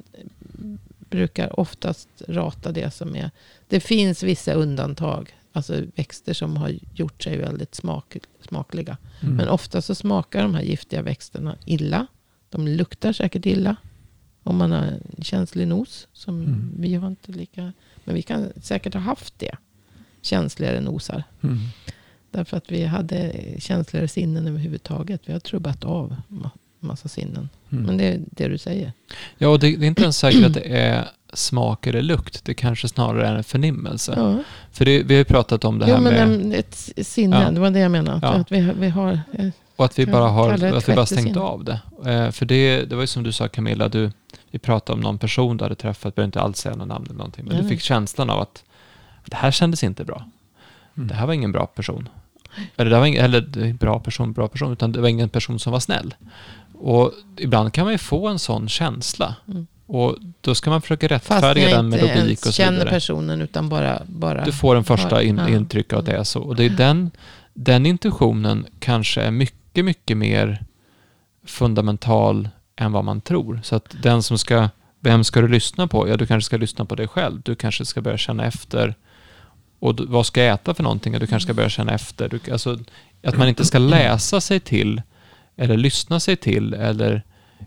[1.11, 3.31] brukar oftast rata det som är...
[3.69, 8.17] Det finns vissa undantag, alltså växter som har gjort sig väldigt smak,
[8.49, 8.97] smakliga.
[9.21, 9.37] Mm.
[9.37, 12.07] Men ofta så smakar de här giftiga växterna illa.
[12.51, 13.77] De luktar säkert illa.
[14.43, 16.09] Om man har en känslig nos.
[16.13, 16.73] Som Mm.
[16.77, 17.73] vi har inte lika...
[18.05, 19.57] Men vi kan säkert ha haft det.
[20.23, 21.25] Känsligare nosar.
[21.43, 21.59] Mm.
[22.31, 25.21] Därför att vi hade känsligare sinnen överhuvudtaget.
[25.25, 26.51] Vi har trubbat av ma-
[26.81, 27.49] massa sinnen.
[27.73, 27.85] Mm.
[27.85, 28.93] Men det är det du säger.
[29.39, 32.45] Ja, och det, det är inte ens säkert att det är smak eller lukt.
[32.45, 34.15] Det kanske snarare är en förnimmelse.
[34.17, 34.39] Ja.
[34.73, 36.23] För det, vi har ju pratat om det Jo, här men med...
[36.23, 36.75] en- ett
[37.07, 37.51] sinne, Ja.
[37.51, 38.21] det var det jag menade.
[38.23, 38.29] Ja.
[38.33, 41.41] Att vi, vi har, eh, Och att vi bara har att vi bara stängt sinne.
[41.41, 41.81] av det.
[42.11, 44.11] Eh, för det, det var ju som du sa Camilla, du,
[44.51, 47.17] vi pratade om någon person du hade träffat, behöver inte alls säga någon namn eller
[47.19, 47.77] någonting, men Nej, du nej.
[47.77, 48.65] fick känslan av att
[49.31, 50.25] det här kändes inte bra.
[50.97, 51.09] Mm.
[51.09, 52.09] Det här var ingen bra person.
[52.77, 55.73] Eller, det var ingen, eller bra person, bra person, utan det var ingen person som
[55.73, 56.15] var snäll.
[56.75, 59.35] Och ibland kan man ju få en sån känsla.
[59.49, 59.67] Mm.
[59.87, 62.91] Och då ska man försöka fast rättfärdiga den med logik och så känner vidare.
[62.91, 64.03] personen utan bara...
[64.07, 65.49] bara Du får en första in, Ja.
[65.49, 66.41] intryck av att det är så.
[66.41, 67.11] Och det är den,
[67.55, 70.65] den intuitionen kanske är mycket, mycket mer
[71.45, 73.61] fundamental än vad man tror.
[73.65, 74.69] Så att den som ska,
[75.01, 76.09] vem ska du lyssna på?
[76.09, 77.41] Ja, du kanske ska lyssna på dig själv.
[77.45, 78.95] Du kanske ska börja känna efter.
[79.81, 81.13] Och du, vad ska jag äta för någonting?
[81.13, 82.29] Du kanske ska börja känna efter.
[82.29, 82.79] Du, alltså,
[83.23, 85.03] att man inte ska läsa sig till
[85.57, 87.23] eller lyssna sig till eller,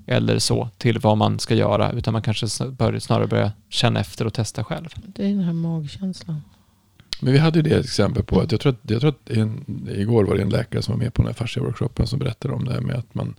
[0.05, 1.91] eller så till vad man ska göra.
[1.91, 4.89] Utan man kanske bör, snarare börja känna efter och testa själv.
[4.95, 6.41] Det är den här magkänslan.
[7.21, 9.65] Men vi hade ju det exempel på att jag tror att, jag tror att en,
[9.95, 12.65] igår var det en läkare som var med på den här fascia-workshopen som berättade om
[12.65, 13.35] det här med att man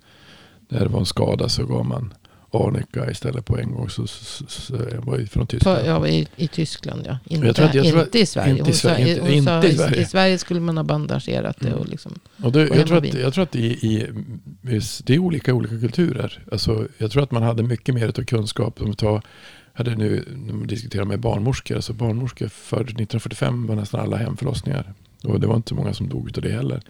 [0.68, 2.14] när det var en skada så gav man
[2.54, 3.90] arnika istället på en gång.
[3.90, 5.78] Så, så, så, jag var ju från På, Tyskland.
[5.86, 7.18] ja, i, I Tyskland ja.
[7.24, 8.58] Inte, Jag tror att- jag tror att- inte i Sverige.
[8.58, 10.02] inte i Sverige, inte- sa inte i i, Sverige.
[10.02, 11.68] I Sverige skulle man ha bandagerat det.
[11.68, 11.78] Mm.
[11.80, 14.06] Och liksom, Och det, jag, tror att, jag tror att i, i,
[15.04, 16.42] det är olika i olika kulturer.
[16.52, 18.80] Alltså, jag tror att man hade mycket mer av kunskap.
[18.82, 19.22] Om vi tar,
[19.72, 20.24] hade nu,
[20.66, 21.74] diskuterar med barnmorskor.
[21.76, 24.94] Alltså barnmorskor för 1945 var nästan alla hemförlossningar.
[25.22, 26.82] Och det var inte så många som dog av det heller.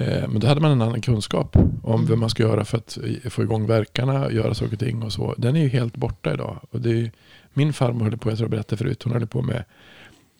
[0.00, 2.06] Eh, Men då hade man en annan kunskap om Mm.
[2.06, 5.12] vad man ska göra för att i- få igång verkarna, göra saker och ting och
[5.12, 5.34] så.
[5.38, 6.60] Den är ju helt borta idag.
[6.70, 7.10] Och det är,
[7.54, 9.64] min farmor höll på, jag tror jag berättade förut, hon höll på med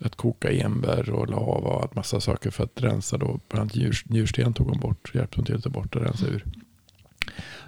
[0.05, 3.41] att koka enbär och lava och massa saker för att rensa då.
[3.49, 6.27] Bland annat njur, njursten tog hon bort, hjälpte hon till att ta bort och rensa
[6.27, 6.45] ur.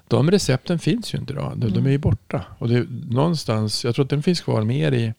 [0.09, 1.53] De recepten finns ju inte idag.
[1.57, 2.01] De, de är ju Mm.
[2.01, 2.45] borta.
[2.59, 5.13] Och det, någonstans, jag tror att den finns kvar mer i,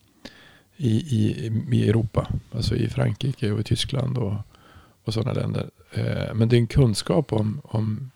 [0.78, 2.28] i, i, i Europa.
[2.52, 4.34] Alltså i Frankrike och i Tyskland och,
[5.04, 5.70] och sådana länder.
[5.92, 8.12] Eh, men det är en kunskap om, om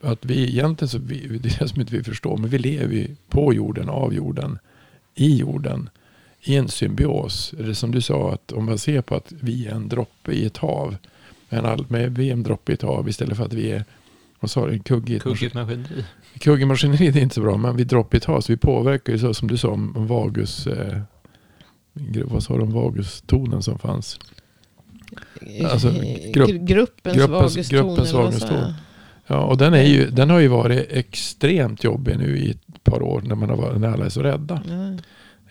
[0.00, 3.06] att vi egentligen, så vi, det är det som inte vi förstår, men vi lever
[3.28, 4.58] på jorden, av jorden,
[5.14, 5.90] i jorden,
[6.40, 7.54] i en symbios.
[7.58, 10.46] Eller som du sa, att om man ser på att vi är en droppe i
[10.46, 10.96] ett hav,
[11.48, 13.84] en all, med, vi är en droppe i ett hav istället för att vi är
[14.40, 14.78] Vad sa du?
[14.78, 16.04] Kuggigt Kuggigt maskineri.
[16.38, 18.40] Kuggigt maskineri är inte så bra, men vid dropp i ett hav.
[18.40, 20.66] Så vi påverkar ju så som du sa om vagus...
[20.66, 21.00] Eh,
[22.24, 24.18] vad sa du om vagustonen som fanns?
[25.70, 28.72] Alltså, grupp- gru- gruppens, gruppens- gruppens vaguston.
[29.26, 33.02] Ja, och den, är ju, den har ju varit extremt jobbig nu i ett par
[33.02, 34.62] år när, man har varit, när alla är så rädda.
[34.68, 34.92] Ja.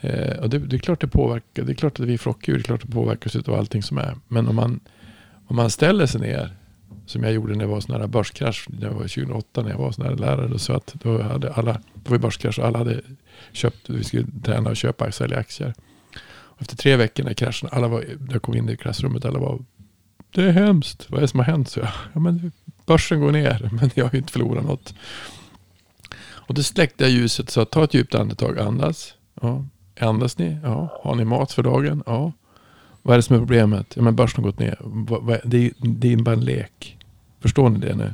[0.09, 1.63] Eh, och det, det är klart det påverkar.
[1.63, 2.53] Det är klart att vi flockdjur.
[2.55, 4.15] Det är klart det påverkas av allting som är.
[4.27, 4.79] Men om man,
[5.47, 6.55] om man ställer sig ner.
[7.05, 8.65] Som jag gjorde när det var sån här börskrasch.
[8.69, 10.59] Det var 2008 när jag var sån här lärare.
[10.59, 11.71] Så att då hade alla,
[12.03, 13.01] det var börskrasch och alla hade
[13.51, 13.89] köpt.
[13.89, 15.73] Vi skulle träna och köpa och sälja aktier.
[16.59, 19.25] Efter tre veckor när kraschen, alla var, jag kom in i klassrummet.
[19.25, 19.59] Alla var,
[20.31, 21.05] det är hemskt.
[21.09, 21.69] Vad är det som har hänt?
[21.69, 22.51] Så jag, ja men
[22.85, 23.69] börsen går ner.
[23.81, 24.93] Men jag har ju inte förlorat något.
[26.21, 27.49] Och då släckte jag ljuset.
[27.49, 28.59] Så ta ett djupt andetag.
[28.59, 29.13] Andas.
[29.41, 29.65] Ja.
[29.99, 30.57] Andas ni?
[30.63, 30.99] Ja.
[31.03, 32.03] Har ni mat för dagen?
[32.05, 32.31] Ja.
[33.01, 33.93] Vad är det som är problemet?
[33.95, 34.77] Ja, men börsen har gått ner.
[35.43, 36.97] Det är, det är bara en lek.
[37.39, 38.13] Förstår ni det nu?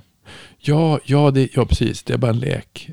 [0.68, 2.04] Ja, ja, det, ja precis.
[2.04, 2.90] Det är bara en lek.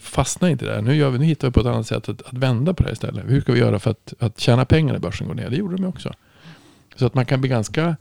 [0.00, 0.82] Fastna inte där.
[0.82, 2.88] Nu, gör vi, nu hittar vi på ett annat sätt att, att vända på det
[2.88, 3.24] här istället.
[3.30, 5.50] Hur ska vi göra för att, att tjäna pengar när börsen går ner?
[5.50, 6.12] Det gjorde de ju också.
[6.96, 7.96] Så att man kan bli ganska...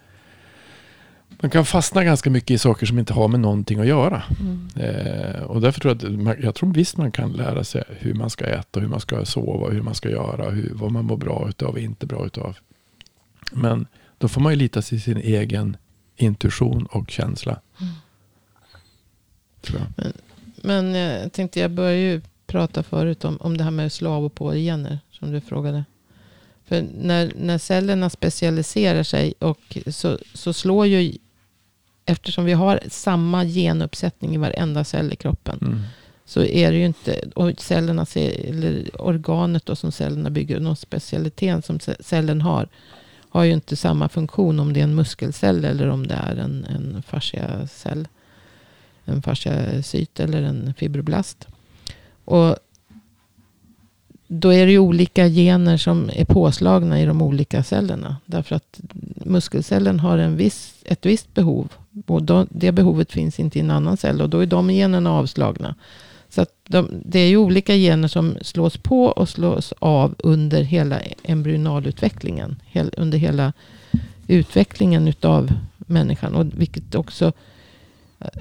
[1.41, 4.23] Man kan fastna ganska mycket i saker som inte har med någonting att göra.
[4.39, 4.69] Mm.
[4.75, 8.29] Eh, och därför tror jag att jag tror visst man kan lära sig hur man
[8.29, 11.45] ska äta, hur man ska sova, hur man ska göra, hur, vad man mår bra
[11.49, 12.57] utav och inte bra utav.
[13.51, 13.87] Men
[14.17, 15.77] då får man ju lita till sin egen
[16.15, 17.59] intuition och känsla.
[17.81, 17.93] Mm.
[19.69, 20.11] Jag.
[20.55, 24.25] Men eh, jag tänkte, jag började ju prata förut om, om det här med slav
[24.25, 24.99] och pågener.
[25.11, 25.83] Som du frågade.
[26.65, 31.17] För när, när cellerna specialiserar sig och så, så slår ju,
[32.05, 35.59] eftersom vi har samma genuppsättning i varenda cell i kroppen.
[35.61, 35.81] Mm.
[36.25, 41.65] Så är det ju inte, och cellerna, eller organet då som cellerna bygger, någon specialitet
[41.65, 42.67] som ce- cellen har.
[43.29, 46.65] Har ju inte samma funktion om det är en muskelcell eller om det är en,
[46.65, 48.07] en fasciacell.
[49.05, 51.47] En fasciacyt eller en fibroblast.
[52.25, 52.55] Och
[54.27, 58.17] då är det ju olika gener som är påslagna i de olika cellerna.
[58.25, 58.79] Därför att
[59.15, 61.73] muskelcellen har en viss, ett visst behov.
[62.05, 64.21] Och då, det behovet finns inte i en annan cell.
[64.21, 65.75] Och då är de generna avslagna.
[66.29, 70.61] Så att de, det är ju olika gener som slås på och slås av under
[70.61, 72.55] hela embryonalutvecklingen.
[72.65, 73.53] Hel, under hela
[74.27, 76.35] utvecklingen utav människan.
[76.35, 77.33] Och vilket också...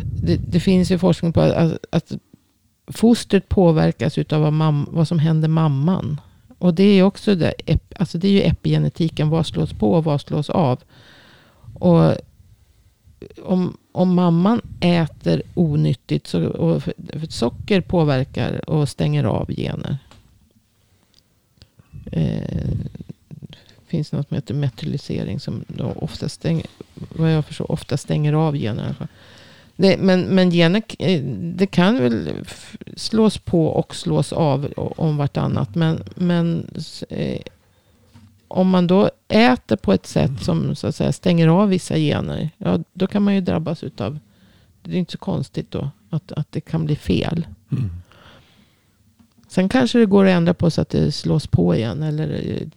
[0.02, 2.12] Det, det finns ju forskning på att, att
[2.86, 6.20] fostret påverkas utav vad, mam, vad som händer mamman.
[6.58, 7.54] Och det är också det,
[7.96, 9.28] alltså det är ju epigenetiken.
[9.28, 10.82] Vad slås på och vad slås av.
[11.74, 12.14] Och
[13.42, 16.94] om, om mamman äter onyttigt så, och för,
[17.28, 19.98] socker påverkar och stänger av gener.
[22.12, 22.68] Eh,
[23.86, 28.56] finns något som heter metylisering som då ofta stänger, vad jag förstår, ofta stänger av
[28.56, 29.08] gener.
[29.76, 31.22] Det, men, men gener, eh,
[31.54, 32.30] det kan väl
[32.96, 35.74] slås på och slås av om vartannat.
[35.74, 36.70] Men, men
[37.08, 37.40] eh,
[38.48, 42.50] om man då äter på ett sätt som så att säga, stänger av vissa gener.
[42.58, 44.18] Ja, då kan man ju drabbas utav.
[44.82, 47.46] Det är inte så konstigt då att, att det kan bli fel.
[47.72, 47.90] Mm.
[49.48, 52.02] Sen kanske det går att ändra på så att det slås på igen.
[52.02, 52.68] Eller, eh,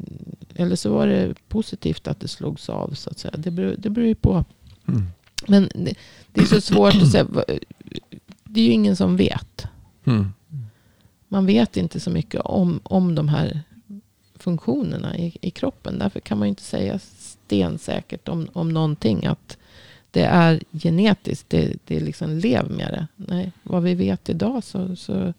[0.56, 2.94] eller så var det positivt att det slogs av.
[2.94, 3.34] Så att säga.
[3.38, 4.46] Det, beror, det beror ju på.
[4.88, 5.04] Mm.
[5.48, 5.94] Men det,
[6.32, 7.28] det är så svårt att säga.
[8.44, 9.68] Det är ju ingen som vet.
[10.06, 10.34] Mm.
[11.28, 13.62] Man vet inte så mycket om, om de här
[14.36, 16.00] funktionerna i, i kroppen.
[16.00, 19.26] Därför kan man ju inte säga stensäkert om, om någonting.
[19.26, 19.58] Att
[20.12, 21.50] det är genetiskt.
[21.50, 23.08] Det, det är liksom lev med det.
[23.16, 25.34] Nej, vad vi vet idag så, så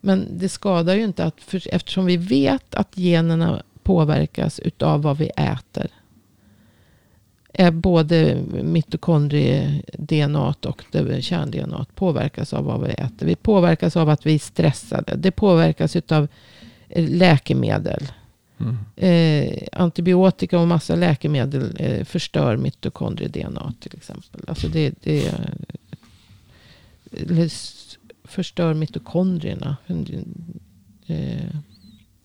[0.00, 5.18] men det skadar ju inte att, för, eftersom vi vet att generna påverkas utav vad
[5.18, 5.86] vi äter.
[7.58, 10.84] Är både mitokondrie-DNA och
[11.20, 13.26] kärn-DNA påverkas av vad vi äter.
[13.26, 15.16] Vi påverkas av att vi är stressade.
[15.16, 16.28] Det påverkas utav
[16.88, 18.08] eh, läkemedel.
[18.58, 18.76] Mm.
[18.96, 24.40] Eh, antibiotika och massa läkemedel eh, förstör mitokondrie-DNA till exempel.
[24.48, 25.32] Alltså det, det
[28.24, 29.76] förstör mitokondrierna.
[31.06, 31.56] Eh,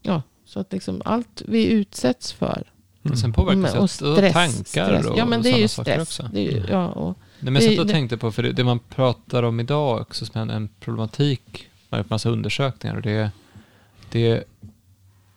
[0.02, 2.72] ja, så att liksom allt vi utsätts för.
[3.04, 5.06] Och sen påverkas Men- det och stress, tankar stress.
[5.06, 6.08] och Ja, men det är sådana ju saker stress.
[6.20, 6.30] också.
[6.34, 8.64] Det är ju, ja, och, Nej, men jag satt och tänkte på, för det, det
[8.64, 13.02] man pratar om idag också som en, en problematik, man har gjort massa undersökningar och
[13.02, 13.32] det, är-
[14.12, 14.44] det är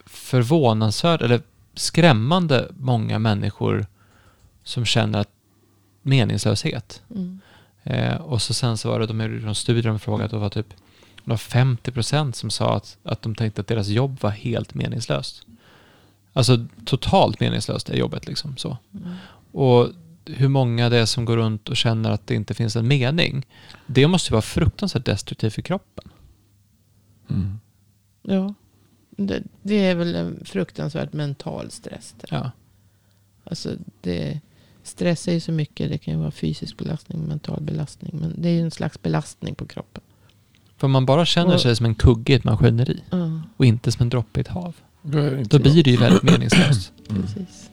[0.06, 1.40] förvånansvärt, eller
[1.74, 3.86] skrämmande många människor
[4.64, 5.28] som känner att
[6.02, 7.02] meningslöshet.
[7.10, 7.40] mm,
[7.86, 10.48] Eh, och så sen så var det, de gjorde någon studie de frågade, det var
[10.50, 10.68] typ
[11.24, 15.46] det var 50% som sa att, att de tänkte att deras jobb var helt meningslöst.
[16.36, 18.78] Alltså totalt meningslöst är jobbet liksom så.
[18.94, 19.14] mm,
[19.52, 19.88] Och
[20.26, 23.46] hur många det är som går runt och känner att det inte finns en mening.
[23.86, 26.04] Det måste ju vara fruktansvärt destruktivt för kroppen.
[27.30, 27.58] Mm.
[28.22, 28.54] Ja.
[29.16, 32.14] Det, det är väl en fruktansvärt mental stress.
[32.20, 32.26] det.
[32.30, 32.50] Ja.
[33.44, 33.70] Alltså
[34.00, 34.40] det,
[34.82, 35.90] stress är ju så mycket.
[35.90, 38.10] Det kan ju vara fysisk belastning, mental belastning.
[38.20, 40.02] Men det är ju en slags belastning på kroppen.
[40.76, 43.92] För man bara känner Och- sig som en kugge i ett maskineri Ja, och inte
[43.92, 44.76] som en droppe i ett hav.
[45.06, 46.92] Då det inte Då blir det ju väldigt meningslöst.
[47.10, 47.22] Mm.
[47.22, 47.70] precis.